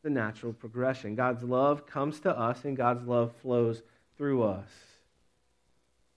The 0.03 0.09
natural 0.09 0.53
progression. 0.53 1.15
God's 1.15 1.43
love 1.43 1.85
comes 1.85 2.19
to 2.21 2.37
us, 2.37 2.63
and 2.65 2.75
God's 2.75 3.05
love 3.05 3.33
flows 3.41 3.81
through 4.17 4.43
us. 4.43 4.69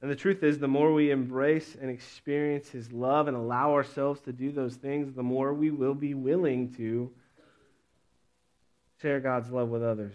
And 0.05 0.11
the 0.11 0.17
truth 0.17 0.43
is, 0.43 0.59
the 0.59 0.69
more 0.69 0.93
we 0.93 1.11
embrace 1.11 1.79
and 1.81 1.91
experience 1.91 2.69
His 2.69 2.93
love 2.93 3.27
and 3.27 3.35
allow 3.35 3.73
ourselves 3.73 4.21
to 4.27 4.35
do 4.35 4.53
those 4.53 4.75
things, 4.75 5.15
the 5.15 5.23
more 5.23 5.55
we 5.55 5.71
will 5.71 5.95
be 5.95 6.13
willing 6.13 6.75
to 6.75 7.11
share 9.01 9.19
God's 9.19 9.51
love 9.51 9.71
with 9.71 9.83
others. 9.83 10.13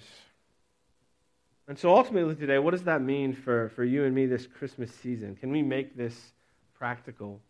And 1.67 1.79
so 1.79 1.89
ultimately 1.89 2.35
today, 2.35 2.59
what 2.59 2.69
does 2.69 2.83
that 2.83 3.01
mean 3.01 3.33
for, 3.33 3.69
for 3.69 3.83
you 3.83 4.03
and 4.03 4.13
me 4.13 4.27
this 4.27 4.45
Christmas 4.45 4.93
season? 4.93 5.35
Can 5.35 5.49
we 5.49 5.63
make 5.63 5.97
this 5.97 6.33
practical? 6.77 7.41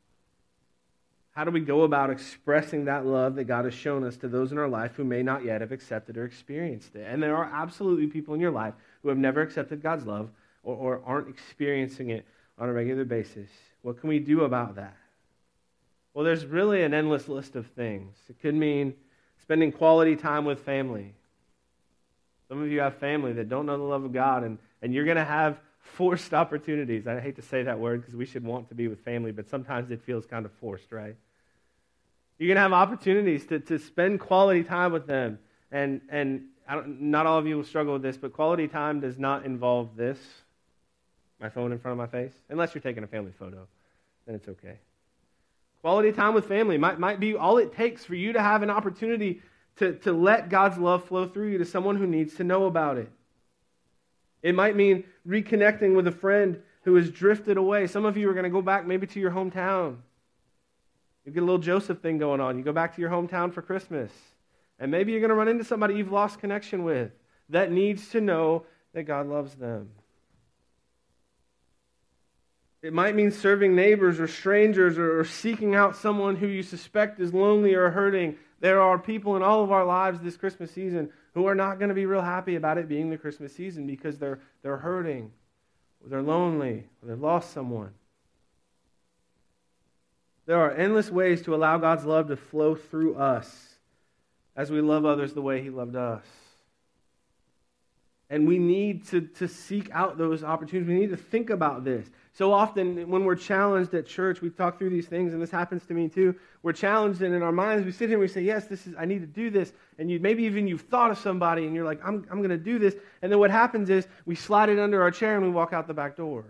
How 1.31 1.43
do 1.43 1.51
we 1.51 1.59
go 1.59 1.81
about 1.81 2.09
expressing 2.09 2.85
that 2.85 3.05
love 3.05 3.35
that 3.35 3.47
God 3.47 3.65
has 3.65 3.73
shown 3.73 4.05
us 4.05 4.15
to 4.15 4.29
those 4.29 4.53
in 4.53 4.57
our 4.57 4.69
life 4.69 4.93
who 4.95 5.03
may 5.03 5.23
not 5.23 5.43
yet 5.43 5.59
have 5.59 5.73
accepted 5.73 6.15
or 6.15 6.23
experienced 6.23 6.95
it? 6.95 7.05
And 7.05 7.21
there 7.21 7.35
are 7.35 7.51
absolutely 7.53 8.07
people 8.07 8.33
in 8.33 8.39
your 8.39 8.51
life 8.51 8.75
who 9.01 9.09
have 9.09 9.17
never 9.17 9.41
accepted 9.41 9.83
God's 9.83 10.05
love 10.05 10.29
or, 10.63 10.75
or 10.75 11.01
aren't 11.05 11.29
experiencing 11.29 12.09
it 12.09 12.25
on 12.57 12.69
a 12.69 12.73
regular 12.73 13.05
basis. 13.05 13.49
What 13.81 13.99
can 13.99 14.09
we 14.09 14.19
do 14.19 14.43
about 14.43 14.75
that? 14.75 14.97
Well, 16.13 16.25
there's 16.25 16.45
really 16.45 16.83
an 16.83 16.93
endless 16.93 17.27
list 17.27 17.55
of 17.55 17.67
things. 17.67 18.15
It 18.29 18.41
could 18.41 18.55
mean 18.55 18.93
spending 19.41 19.71
quality 19.71 20.15
time 20.15 20.45
with 20.45 20.59
family, 20.59 21.13
some 22.49 22.63
of 22.63 22.71
you 22.71 22.79
have 22.79 22.95
family 22.95 23.31
that 23.33 23.47
don't 23.47 23.67
know 23.67 23.77
the 23.77 23.83
love 23.83 24.03
of 24.03 24.11
God, 24.11 24.43
and, 24.43 24.57
and 24.81 24.91
you're 24.91 25.05
going 25.05 25.17
to 25.17 25.23
have 25.23 25.59
forced 25.79 26.33
opportunities. 26.33 27.05
I 27.05 27.19
hate 27.19 27.35
to 27.35 27.43
say 27.43 27.63
that 27.63 27.79
word 27.79 28.01
because 28.01 28.15
we 28.15 28.25
should 28.25 28.43
want 28.43 28.69
to 28.69 28.75
be 28.75 28.87
with 28.87 28.99
family, 29.05 29.31
but 29.31 29.47
sometimes 29.47 29.91
it 29.91 30.01
feels 30.01 30.25
kind 30.25 30.45
of 30.45 30.51
forced, 30.53 30.91
right? 30.91 31.15
You're 32.39 32.47
going 32.47 32.55
to 32.55 32.61
have 32.61 32.73
opportunities 32.73 33.45
to, 33.47 33.59
to 33.59 33.77
spend 33.77 34.19
quality 34.19 34.63
time 34.63 34.91
with 34.91 35.05
them. 35.05 35.37
And, 35.71 36.01
and 36.09 36.45
not 36.67 37.27
all 37.27 37.37
of 37.37 37.45
you 37.45 37.57
will 37.57 37.63
struggle 37.63 37.93
with 37.93 38.01
this, 38.01 38.17
but 38.17 38.33
quality 38.33 38.67
time 38.67 38.99
does 38.99 39.19
not 39.19 39.45
involve 39.45 39.95
this 39.95 40.17
my 41.39 41.49
phone 41.49 41.71
in 41.71 41.79
front 41.79 41.93
of 41.93 41.97
my 41.97 42.07
face, 42.07 42.33
unless 42.49 42.73
you're 42.73 42.81
taking 42.81 43.03
a 43.03 43.07
family 43.07 43.31
photo. 43.37 43.67
Then 44.25 44.35
it's 44.35 44.47
okay. 44.47 44.77
Quality 45.81 46.11
time 46.11 46.33
with 46.33 46.45
family 46.45 46.77
might, 46.77 46.99
might 46.99 47.19
be 47.19 47.35
all 47.35 47.57
it 47.57 47.73
takes 47.73 48.03
for 48.03 48.15
you 48.15 48.33
to 48.33 48.41
have 48.41 48.63
an 48.63 48.69
opportunity 48.69 49.41
to, 49.77 49.93
to 49.99 50.11
let 50.11 50.49
God's 50.49 50.77
love 50.77 51.05
flow 51.05 51.27
through 51.27 51.47
you 51.51 51.57
to 51.57 51.65
someone 51.65 51.95
who 51.95 52.05
needs 52.05 52.35
to 52.35 52.43
know 52.43 52.65
about 52.65 52.97
it. 52.97 53.09
It 54.41 54.55
might 54.55 54.75
mean 54.75 55.05
reconnecting 55.27 55.95
with 55.95 56.07
a 56.07 56.11
friend 56.11 56.61
who 56.83 56.95
has 56.95 57.09
drifted 57.09 57.57
away. 57.57 57.87
Some 57.87 58.05
of 58.05 58.17
you 58.17 58.29
are 58.29 58.33
going 58.33 58.43
to 58.43 58.49
go 58.49 58.61
back 58.61 58.85
maybe 58.85 59.07
to 59.07 59.19
your 59.19 59.31
hometown. 59.31 59.97
You 61.25 61.31
get 61.31 61.43
a 61.43 61.45
little 61.45 61.59
Joseph 61.59 61.99
thing 61.99 62.17
going 62.17 62.41
on. 62.41 62.57
You 62.57 62.63
go 62.63 62.73
back 62.73 62.95
to 62.95 63.01
your 63.01 63.09
hometown 63.09 63.53
for 63.53 63.61
Christmas. 63.61 64.11
And 64.79 64.91
maybe 64.91 65.11
you're 65.11 65.21
going 65.21 65.29
to 65.29 65.35
run 65.35 65.49
into 65.49 65.63
somebody 65.63 65.95
you've 65.95 66.11
lost 66.11 66.39
connection 66.39 66.83
with 66.83 67.11
that 67.49 67.71
needs 67.71 68.09
to 68.09 68.21
know 68.21 68.65
that 68.93 69.03
God 69.03 69.27
loves 69.27 69.55
them. 69.55 69.89
It 72.81 72.93
might 72.93 73.15
mean 73.15 73.31
serving 73.31 73.75
neighbors 73.75 74.19
or 74.19 74.27
strangers 74.27 74.97
or, 74.97 75.23
seeking 75.25 75.75
out 75.75 75.95
someone 75.95 76.37
who 76.37 76.47
you 76.47 76.63
suspect 76.63 77.19
is 77.19 77.33
lonely 77.33 77.73
or 77.73 77.89
hurting 77.89 78.37
there 78.61 78.81
are 78.81 78.99
people 78.99 79.35
in 79.35 79.43
all 79.43 79.63
of 79.63 79.71
our 79.71 79.85
lives 79.85 80.19
this 80.19 80.37
Christmas 80.37 80.71
season 80.71 81.09
who 81.33 81.45
are 81.47 81.55
not 81.55 81.79
going 81.79 81.89
to 81.89 81.95
be 81.95 82.05
real 82.05 82.21
happy 82.21 82.55
about 82.55 82.77
it 82.77 82.89
being 82.89 83.09
the 83.09 83.17
Christmas 83.17 83.55
season 83.55 83.87
because 83.87 84.17
they're, 84.17 84.39
they're 84.63 84.77
hurting, 84.77 85.31
or 86.03 86.09
they're 86.09 86.21
lonely, 86.21 86.85
or 87.01 87.07
they've 87.07 87.19
lost 87.19 87.53
someone. 87.53 87.91
There 90.45 90.59
are 90.59 90.71
endless 90.71 91.09
ways 91.09 91.43
to 91.43 91.55
allow 91.55 91.77
God's 91.77 92.05
love 92.05 92.27
to 92.27 92.35
flow 92.35 92.75
through 92.75 93.15
us 93.15 93.75
as 94.55 94.71
we 94.71 94.81
love 94.81 95.05
others 95.05 95.33
the 95.33 95.41
way 95.41 95.61
He 95.61 95.69
loved 95.69 95.95
us. 95.95 96.25
And 98.31 98.47
we 98.47 98.59
need 98.59 99.07
to, 99.07 99.21
to 99.21 99.47
seek 99.47 99.89
out 99.91 100.17
those 100.17 100.43
opportunities. 100.43 100.87
We 100.87 100.99
need 100.99 101.09
to 101.09 101.17
think 101.17 101.49
about 101.49 101.83
this. 101.83 102.07
So 102.33 102.53
often, 102.53 103.09
when 103.09 103.25
we're 103.25 103.35
challenged 103.35 103.93
at 103.95 104.05
church, 104.05 104.39
we 104.39 104.51
talk 104.51 104.77
through 104.77 104.91
these 104.91 105.07
things, 105.07 105.33
and 105.33 105.41
this 105.41 105.49
happens 105.49 105.83
to 105.87 105.93
me 105.93 106.07
too. 106.07 106.35
We're 106.61 106.73
challenged, 106.73 107.21
and 107.23 107.33
in 107.33 107.41
our 107.41 107.51
minds, 107.51 107.85
we 107.85 107.91
sit 107.91 108.07
here 108.07 108.17
and 108.17 108.21
we 108.21 108.27
say, 108.27 108.41
Yes, 108.41 108.67
this 108.67 108.85
is, 108.85 108.93
I 108.97 109.05
need 109.05 109.21
to 109.21 109.27
do 109.27 109.49
this. 109.49 109.73
And 109.97 110.11
you, 110.11 110.19
maybe 110.19 110.43
even 110.43 110.67
you've 110.67 110.81
thought 110.81 111.09
of 111.09 111.17
somebody, 111.17 111.65
and 111.65 111.75
you're 111.75 111.85
like, 111.85 111.99
I'm, 112.05 112.25
I'm 112.29 112.37
going 112.37 112.51
to 112.51 112.57
do 112.57 112.77
this. 112.77 112.95
And 113.23 113.31
then 113.31 113.39
what 113.39 113.49
happens 113.49 113.89
is 113.89 114.07
we 114.25 114.35
slide 114.35 114.69
it 114.69 114.77
under 114.77 115.01
our 115.01 115.11
chair 115.11 115.35
and 115.35 115.43
we 115.43 115.49
walk 115.49 115.73
out 115.73 115.87
the 115.87 115.93
back 115.93 116.15
door. 116.15 116.45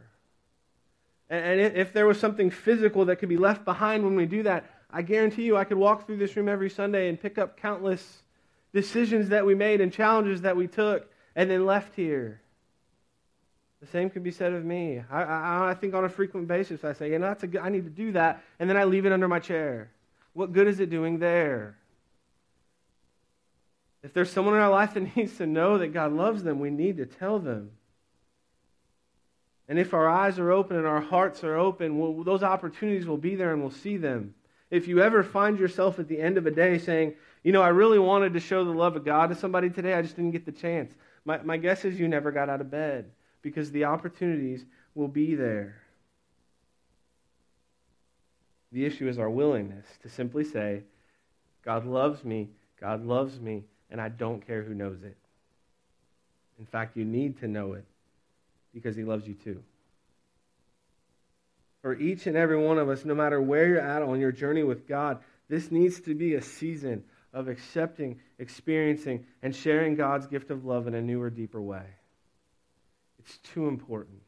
And, 1.30 1.62
and 1.62 1.78
if 1.78 1.94
there 1.94 2.06
was 2.06 2.20
something 2.20 2.52
physical 2.52 3.06
that 3.06 3.15
could 3.15 3.30
be 3.30 3.38
left 3.38 3.63
behind 3.63 4.04
when 4.04 4.15
we 4.15 4.26
do 4.26 4.44
that, 4.44 4.70
I 4.92 5.02
guarantee 5.02 5.44
you 5.44 5.56
I 5.56 5.63
could 5.63 5.78
walk 5.78 6.06
through 6.06 6.18
this 6.18 6.36
room 6.36 6.50
every 6.50 6.70
Sunday 6.70 7.10
and 7.10 7.20
pick 7.20 7.38
up 7.38 7.58
countless 7.58 8.24
decisions 8.74 9.30
that 9.30 9.46
we 9.46 9.56
made 9.56 9.82
and 9.82 9.94
challenges 9.94 10.42
that 10.42 10.58
we 10.58 10.68
took 10.68 11.10
and 11.36 11.50
then 11.50 11.65
left 11.65 11.96
here. 11.96 12.42
The 13.82 13.88
same 13.88 14.10
can 14.10 14.24
be 14.24 14.32
said 14.32 14.54
of 14.54 14.65
me. 14.65 15.02
I, 15.10 15.24
I, 15.24 15.70
I, 15.70 15.74
think 15.74 15.94
on 15.94 16.04
a 16.04 16.10
frequent 16.10 16.48
basis, 16.48 16.84
I 16.84 16.94
say, 16.94 17.12
you 17.12 17.20
know, 17.20 17.28
that's 17.28 17.44
a 17.44 17.48
good, 17.48 17.62
I 17.62 17.70
need 17.70 17.86
to 17.86 17.89
do 17.89 18.12
that, 18.12 18.44
and 18.60 18.70
then 18.70 18.76
I 18.76 18.84
leave 18.84 19.06
it 19.06 19.13
under 19.13 19.28
my 19.28 19.39
chair. 19.39 19.92
What 20.34 20.52
good 20.52 20.68
is 20.68 20.80
it 20.80 20.89
doing 20.89 21.20
there? 21.20 21.78
If 24.04 24.13
there's 24.13 24.32
someone 24.32 24.56
in 24.56 24.62
our 24.62 24.70
life 24.70 24.94
that 24.94 25.15
needs 25.15 25.38
to 25.38 25.48
know 25.48 25.78
that 25.78 25.89
God 25.89 26.12
loves 26.12 26.44
them, 26.44 26.60
we 26.60 26.70
need 26.70 26.98
to 26.98 27.06
tell 27.06 27.39
them. 27.39 27.72
And 29.70 29.78
if 29.78 29.94
our 29.94 30.10
eyes 30.10 30.39
are 30.39 30.52
open 30.52 30.78
and 30.78 30.88
our 30.88 31.02
hearts 31.02 31.44
are 31.44 31.56
open, 31.56 32.24
those 32.24 32.42
opportunities 32.42 33.06
will 33.06 33.18
be 33.18 33.36
there 33.36 33.54
and 33.54 33.62
we'll 33.62 33.70
see 33.70 33.98
them. 33.98 34.34
If 34.72 34.88
you 34.88 35.02
ever 35.02 35.24
find 35.24 35.60
yourself 35.60 36.00
at 36.00 36.08
the 36.08 36.20
end 36.20 36.38
of 36.38 36.48
a 36.48 36.52
day 36.52 36.80
saying, 36.80 37.13
you 37.44 37.52
know, 37.52 37.62
I 37.62 37.70
really 37.70 38.00
wanted 38.00 38.34
to 38.34 38.39
show 38.39 38.65
the 38.65 38.72
love 38.72 38.96
of 38.96 39.06
God 39.06 39.30
to 39.30 39.36
somebody 39.36 39.70
today, 39.70 39.94
I 39.94 40.02
just 40.02 40.15
didn't 40.15 40.32
get 40.32 40.46
the 40.46 40.52
chance. 40.52 40.94
My, 41.25 41.41
my 41.43 41.58
guess 41.58 41.86
is 41.86 41.99
you 41.99 42.08
never 42.08 42.32
got 42.32 42.49
out 42.49 42.62
of 42.62 42.71
bed 42.71 43.12
because 43.41 43.71
the 43.71 43.86
opportunities 43.86 44.65
will 44.95 45.08
be 45.08 45.36
there. 45.36 45.82
The 48.71 48.86
issue 48.86 49.08
is 49.08 49.17
our 49.17 49.29
willingness 49.29 49.86
to 50.03 50.10
simply 50.10 50.43
say, 50.43 50.84
God 51.63 51.86
loves 51.86 52.23
me, 52.23 52.49
God 52.79 53.05
loves 53.05 53.39
me, 53.39 53.63
and 53.89 53.99
I 53.99 54.10
don't 54.10 54.45
care 54.45 54.63
who 54.63 54.73
knows 54.73 55.01
it. 55.03 55.17
In 56.60 56.65
fact, 56.65 56.97
you 56.97 57.05
need 57.05 57.39
to 57.39 57.47
know 57.47 57.73
it 57.73 57.86
because 58.73 58.95
He 58.95 59.03
loves 59.03 59.27
you 59.27 59.34
too. 59.34 59.63
For 61.82 61.97
each 61.97 62.27
and 62.27 62.36
every 62.36 62.58
one 62.58 62.77
of 62.77 62.89
us, 62.89 63.05
no 63.05 63.15
matter 63.15 63.41
where 63.41 63.67
you're 63.67 63.79
at 63.79 64.01
on 64.01 64.19
your 64.19 64.34
journey 64.34 64.63
with 64.63 64.88
God, 64.88 65.19
this 65.47 65.71
needs 65.71 66.01
to 66.01 66.13
be 66.13 66.36
a 66.36 66.41
season 66.41 67.05
of 67.34 67.48
accepting, 67.48 68.20
experiencing, 68.39 69.26
and 69.42 69.56
sharing 69.56 69.96
God's 69.96 70.28
gift 70.28 70.50
of 70.52 70.65
love 70.65 70.88
in 70.88 70.96
a 70.96 71.02
newer, 71.02 71.30
deeper 71.30 71.62
way. 71.62 71.84
It's 73.20 73.38
too 73.38 73.68
important. 73.68 74.20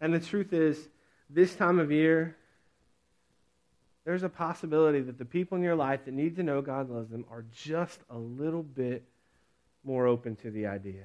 And 0.00 0.12
the 0.12 0.20
truth 0.20 0.52
is, 0.52 0.88
this 1.30 1.54
time 1.54 1.78
of 1.78 1.90
year, 1.90 2.36
there's 4.04 4.22
a 4.22 4.28
possibility 4.28 5.00
that 5.00 5.18
the 5.18 5.24
people 5.24 5.56
in 5.56 5.64
your 5.64 5.74
life 5.74 6.04
that 6.04 6.14
need 6.14 6.36
to 6.36 6.42
know 6.42 6.62
God 6.62 6.88
loves 6.88 7.10
them 7.10 7.24
are 7.30 7.44
just 7.52 7.98
a 8.08 8.16
little 8.16 8.62
bit 8.62 9.04
more 9.84 10.06
open 10.06 10.36
to 10.36 10.50
the 10.50 10.66
idea. 10.66 11.04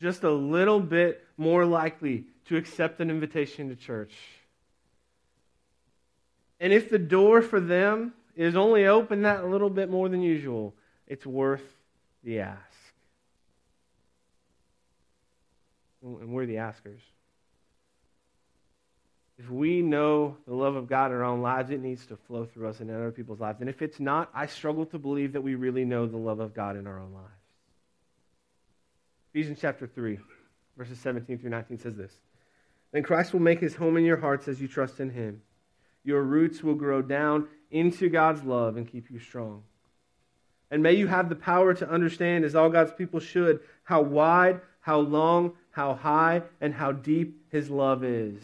Just 0.00 0.24
a 0.24 0.30
little 0.30 0.80
bit 0.80 1.24
more 1.36 1.64
likely 1.64 2.24
to 2.46 2.56
accept 2.56 3.00
an 3.00 3.10
invitation 3.10 3.68
to 3.68 3.76
church. 3.76 4.14
And 6.58 6.72
if 6.72 6.90
the 6.90 6.98
door 6.98 7.42
for 7.42 7.60
them 7.60 8.12
is 8.46 8.56
only 8.56 8.86
open 8.86 9.22
that 9.22 9.44
a 9.44 9.46
little 9.46 9.70
bit 9.70 9.90
more 9.90 10.08
than 10.08 10.22
usual, 10.22 10.74
it's 11.06 11.26
worth 11.26 11.62
the 12.24 12.40
ask. 12.40 12.58
And 16.02 16.32
we're 16.32 16.46
the 16.46 16.58
askers. 16.58 17.00
If 19.38 19.50
we 19.50 19.82
know 19.82 20.36
the 20.46 20.54
love 20.54 20.76
of 20.76 20.86
God 20.86 21.10
in 21.10 21.16
our 21.18 21.24
own 21.24 21.42
lives, 21.42 21.70
it 21.70 21.80
needs 21.80 22.06
to 22.06 22.16
flow 22.16 22.44
through 22.46 22.68
us 22.68 22.80
and 22.80 22.90
in 22.90 22.96
other 22.96 23.10
people's 23.10 23.40
lives. 23.40 23.60
And 23.60 23.68
if 23.68 23.82
it's 23.82 24.00
not, 24.00 24.30
I 24.34 24.46
struggle 24.46 24.86
to 24.86 24.98
believe 24.98 25.32
that 25.34 25.42
we 25.42 25.54
really 25.54 25.84
know 25.84 26.06
the 26.06 26.16
love 26.16 26.40
of 26.40 26.54
God 26.54 26.76
in 26.76 26.86
our 26.86 26.98
own 26.98 27.12
lives. 27.12 27.28
Ephesians 29.32 29.58
chapter 29.60 29.86
3, 29.86 30.18
verses 30.76 30.98
17 30.98 31.38
through 31.38 31.50
19 31.50 31.78
says 31.78 31.96
this 31.96 32.12
Then 32.92 33.02
Christ 33.02 33.32
will 33.32 33.40
make 33.40 33.60
his 33.60 33.74
home 33.74 33.96
in 33.96 34.04
your 34.04 34.18
hearts 34.18 34.48
as 34.48 34.60
you 34.60 34.68
trust 34.68 35.00
in 35.00 35.10
him. 35.10 35.42
Your 36.04 36.22
roots 36.22 36.62
will 36.62 36.74
grow 36.74 37.02
down 37.02 37.48
into 37.70 38.08
God's 38.08 38.42
love 38.42 38.76
and 38.76 38.90
keep 38.90 39.10
you 39.10 39.18
strong. 39.18 39.62
And 40.70 40.82
may 40.82 40.92
you 40.92 41.06
have 41.08 41.28
the 41.28 41.36
power 41.36 41.74
to 41.74 41.90
understand, 41.90 42.44
as 42.44 42.54
all 42.54 42.70
God's 42.70 42.92
people 42.92 43.20
should, 43.20 43.60
how 43.82 44.02
wide, 44.02 44.60
how 44.80 45.00
long, 45.00 45.52
how 45.70 45.94
high, 45.94 46.42
and 46.60 46.72
how 46.72 46.92
deep 46.92 47.44
His 47.50 47.70
love 47.70 48.04
is. 48.04 48.42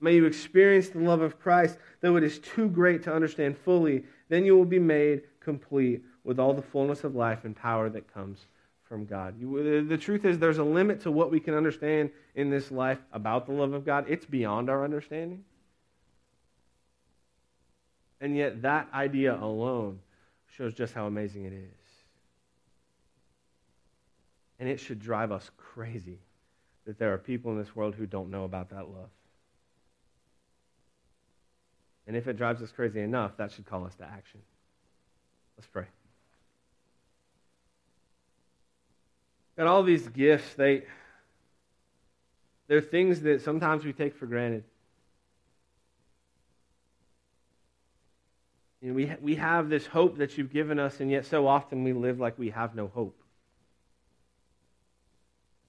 May 0.00 0.16
you 0.16 0.26
experience 0.26 0.88
the 0.88 0.98
love 0.98 1.20
of 1.20 1.38
Christ, 1.38 1.78
though 2.00 2.16
it 2.16 2.24
is 2.24 2.38
too 2.38 2.68
great 2.68 3.02
to 3.04 3.14
understand 3.14 3.56
fully. 3.56 4.04
Then 4.28 4.44
you 4.44 4.56
will 4.56 4.64
be 4.64 4.78
made 4.78 5.22
complete 5.40 6.02
with 6.24 6.38
all 6.38 6.52
the 6.52 6.62
fullness 6.62 7.04
of 7.04 7.14
life 7.14 7.44
and 7.44 7.56
power 7.56 7.88
that 7.88 8.12
comes 8.12 8.46
from 8.82 9.06
God. 9.06 9.40
The 9.40 9.98
truth 9.98 10.24
is, 10.24 10.38
there's 10.38 10.58
a 10.58 10.64
limit 10.64 11.00
to 11.02 11.10
what 11.10 11.30
we 11.30 11.40
can 11.40 11.54
understand 11.54 12.10
in 12.34 12.50
this 12.50 12.70
life 12.70 12.98
about 13.12 13.46
the 13.46 13.52
love 13.52 13.72
of 13.72 13.86
God. 13.86 14.06
It's 14.08 14.26
beyond 14.26 14.68
our 14.68 14.84
understanding. 14.84 15.44
And 18.26 18.36
yet, 18.36 18.62
that 18.62 18.88
idea 18.92 19.38
alone 19.40 20.00
shows 20.56 20.74
just 20.74 20.92
how 20.92 21.06
amazing 21.06 21.44
it 21.44 21.52
is. 21.52 21.90
And 24.58 24.68
it 24.68 24.80
should 24.80 24.98
drive 24.98 25.30
us 25.30 25.48
crazy 25.56 26.18
that 26.86 26.98
there 26.98 27.14
are 27.14 27.18
people 27.18 27.52
in 27.52 27.58
this 27.58 27.76
world 27.76 27.94
who 27.94 28.04
don't 28.04 28.28
know 28.32 28.42
about 28.42 28.70
that 28.70 28.88
love. 28.88 29.10
And 32.08 32.16
if 32.16 32.26
it 32.26 32.36
drives 32.36 32.60
us 32.62 32.72
crazy 32.72 33.00
enough, 33.00 33.36
that 33.36 33.52
should 33.52 33.64
call 33.64 33.86
us 33.86 33.94
to 33.94 34.04
action. 34.04 34.40
Let's 35.56 35.68
pray. 35.68 35.86
And 39.56 39.68
all 39.68 39.84
these 39.84 40.08
gifts, 40.08 40.52
they 40.54 40.82
they're 42.66 42.80
things 42.80 43.20
that 43.20 43.40
sometimes 43.42 43.84
we 43.84 43.92
take 43.92 44.16
for 44.16 44.26
granted. 44.26 44.64
You 48.80 48.88
know, 48.88 48.94
we, 48.94 49.14
we 49.20 49.34
have 49.36 49.68
this 49.68 49.86
hope 49.86 50.18
that 50.18 50.36
you've 50.36 50.52
given 50.52 50.78
us, 50.78 51.00
and 51.00 51.10
yet 51.10 51.26
so 51.26 51.46
often 51.46 51.82
we 51.82 51.92
live 51.92 52.20
like 52.20 52.38
we 52.38 52.50
have 52.50 52.74
no 52.74 52.88
hope. 52.88 53.18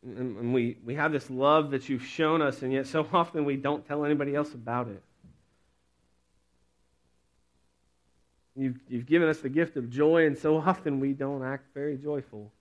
And, 0.04 0.38
and 0.38 0.54
we, 0.54 0.78
we 0.86 0.96
have 0.96 1.12
this 1.12 1.30
love 1.30 1.72
that 1.72 1.90
you've 1.90 2.06
shown 2.06 2.42
us, 2.42 2.62
and 2.62 2.72
yet 2.72 2.88
so 2.88 3.08
often 3.14 3.46
we 3.46 3.56
don't 3.56 3.86
tell 3.88 4.06
anybody 4.06 4.36
else 4.36 4.54
about 4.54 4.90
it. 4.90 5.02
You've, 8.56 8.80
you've 8.90 9.06
given 9.06 9.30
us 9.30 9.40
the 9.40 9.50
gift 9.50 9.78
of 9.78 9.90
joy, 9.90 10.26
and 10.26 10.38
so 10.38 10.58
often 10.58 11.00
we 11.00 11.14
don't 11.14 11.44
act 11.44 11.74
very 11.74 11.96
joyful. 11.96 12.52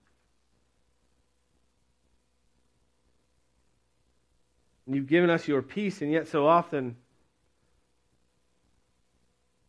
You've 4.85 5.07
given 5.07 5.29
us 5.29 5.47
your 5.47 5.61
peace, 5.61 6.01
and 6.01 6.11
yet 6.11 6.27
so 6.27 6.47
often 6.47 6.95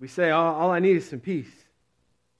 we 0.00 0.08
say, 0.08 0.30
all, 0.30 0.54
all 0.54 0.70
I 0.70 0.78
need 0.78 0.96
is 0.96 1.08
some 1.08 1.20
peace. 1.20 1.50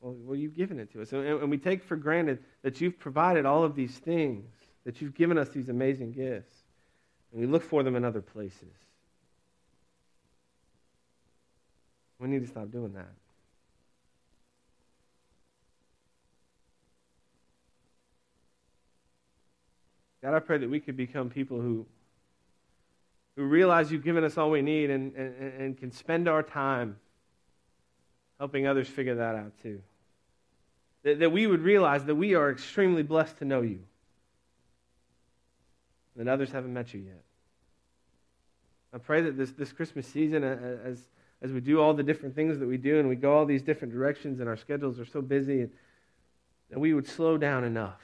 Well, 0.00 0.14
well, 0.20 0.36
you've 0.36 0.54
given 0.54 0.78
it 0.78 0.92
to 0.92 1.02
us. 1.02 1.12
And, 1.12 1.26
and 1.26 1.50
we 1.50 1.58
take 1.58 1.82
for 1.82 1.96
granted 1.96 2.38
that 2.62 2.80
you've 2.80 2.98
provided 2.98 3.46
all 3.46 3.64
of 3.64 3.74
these 3.74 3.98
things, 3.98 4.48
that 4.84 5.00
you've 5.00 5.14
given 5.14 5.38
us 5.38 5.48
these 5.48 5.68
amazing 5.68 6.12
gifts. 6.12 6.54
And 7.32 7.40
we 7.40 7.46
look 7.46 7.64
for 7.64 7.82
them 7.82 7.96
in 7.96 8.04
other 8.04 8.20
places. 8.20 8.62
We 12.20 12.28
need 12.28 12.42
to 12.42 12.48
stop 12.48 12.70
doing 12.70 12.92
that. 12.94 13.12
God, 20.22 20.34
I 20.34 20.40
pray 20.40 20.58
that 20.58 20.68
we 20.68 20.80
could 20.80 20.96
become 20.96 21.30
people 21.30 21.60
who, 21.60 21.86
who 23.36 23.44
realize 23.44 23.92
you've 23.92 24.02
given 24.02 24.24
us 24.24 24.36
all 24.36 24.50
we 24.50 24.62
need 24.62 24.90
and, 24.90 25.14
and, 25.14 25.34
and 25.60 25.78
can 25.78 25.92
spend 25.92 26.28
our 26.28 26.42
time 26.42 26.96
helping 28.38 28.66
others 28.66 28.88
figure 28.88 29.16
that 29.16 29.34
out 29.34 29.52
too. 29.62 29.80
That, 31.02 31.20
that 31.20 31.32
we 31.32 31.46
would 31.46 31.60
realize 31.60 32.04
that 32.04 32.14
we 32.14 32.34
are 32.34 32.50
extremely 32.50 33.02
blessed 33.02 33.38
to 33.38 33.44
know 33.44 33.62
you, 33.62 33.80
And 36.18 36.28
others 36.28 36.50
haven't 36.50 36.72
met 36.72 36.94
you 36.94 37.00
yet. 37.00 37.22
I 38.92 38.98
pray 38.98 39.20
that 39.22 39.36
this, 39.36 39.52
this 39.52 39.72
Christmas 39.72 40.06
season, 40.06 40.42
as, 40.42 40.98
as 41.42 41.52
we 41.52 41.60
do 41.60 41.80
all 41.80 41.94
the 41.94 42.02
different 42.02 42.34
things 42.34 42.58
that 42.58 42.66
we 42.66 42.78
do 42.78 42.98
and 42.98 43.08
we 43.08 43.16
go 43.16 43.36
all 43.36 43.44
these 43.44 43.62
different 43.62 43.92
directions 43.92 44.40
and 44.40 44.48
our 44.48 44.56
schedules 44.56 44.98
are 44.98 45.04
so 45.04 45.20
busy, 45.20 45.68
that 46.70 46.78
we 46.78 46.94
would 46.94 47.06
slow 47.06 47.36
down 47.36 47.64
enough. 47.64 48.00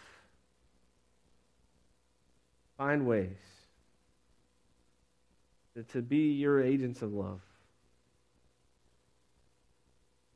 Find 2.77 3.07
ways 3.07 3.37
to, 5.75 5.83
to 5.85 6.03
be 6.03 6.33
your 6.33 6.61
agents 6.63 7.03
of 7.03 7.13
love 7.13 7.41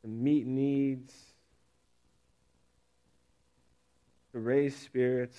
to 0.08 0.14
meet 0.14 0.46
needs, 0.46 1.12
to 4.32 4.38
raise 4.38 4.74
spirits, 4.74 5.38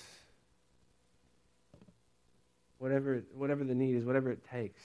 whatever, 2.78 3.24
whatever 3.34 3.64
the 3.64 3.74
need 3.74 3.96
is, 3.96 4.04
whatever 4.04 4.30
it 4.30 4.48
takes 4.48 4.80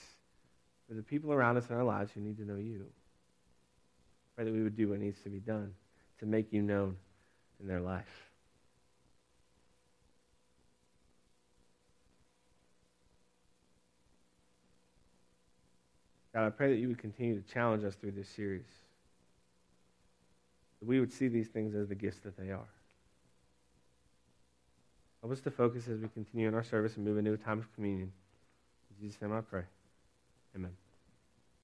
for 0.87 0.95
the 0.95 1.03
people 1.03 1.31
around 1.31 1.57
us 1.57 1.69
in 1.69 1.75
our 1.75 1.83
lives 1.83 2.11
who 2.11 2.21
need 2.21 2.37
to 2.37 2.45
know 2.45 2.55
you. 2.55 2.87
Pray 4.35 4.45
that 4.45 4.51
we 4.51 4.63
would 4.63 4.75
do 4.75 4.89
what 4.89 4.99
needs 4.99 5.21
to 5.21 5.29
be 5.29 5.39
done 5.39 5.71
to 6.19 6.25
make 6.25 6.51
you 6.51 6.63
known 6.63 6.95
in 7.59 7.67
their 7.67 7.79
life. 7.79 8.05
God, 16.33 16.47
I 16.47 16.49
pray 16.49 16.69
that 16.69 16.79
you 16.79 16.87
would 16.87 16.97
continue 16.97 17.39
to 17.39 17.53
challenge 17.53 17.83
us 17.83 17.93
through 17.93 18.11
this 18.11 18.27
series 18.27 18.65
that 20.85 20.89
we 20.89 20.99
would 20.99 21.11
see 21.11 21.27
these 21.27 21.47
things 21.47 21.73
as 21.75 21.89
the 21.89 21.95
gifts 21.95 22.19
that 22.23 22.37
they 22.37 22.51
are. 22.51 22.67
Help 25.21 25.33
us 25.33 25.41
to 25.41 25.51
focus 25.51 25.87
as 25.87 25.99
we 25.99 26.07
continue 26.09 26.47
in 26.47 26.53
our 26.53 26.63
service 26.63 26.95
and 26.97 27.05
move 27.05 27.17
into 27.17 27.33
a 27.33 27.37
time 27.37 27.57
of 27.57 27.73
communion. 27.73 28.11
In 28.91 29.03
Jesus' 29.03 29.21
name 29.21 29.33
I 29.33 29.41
pray. 29.41 29.63
Amen. 30.55 30.84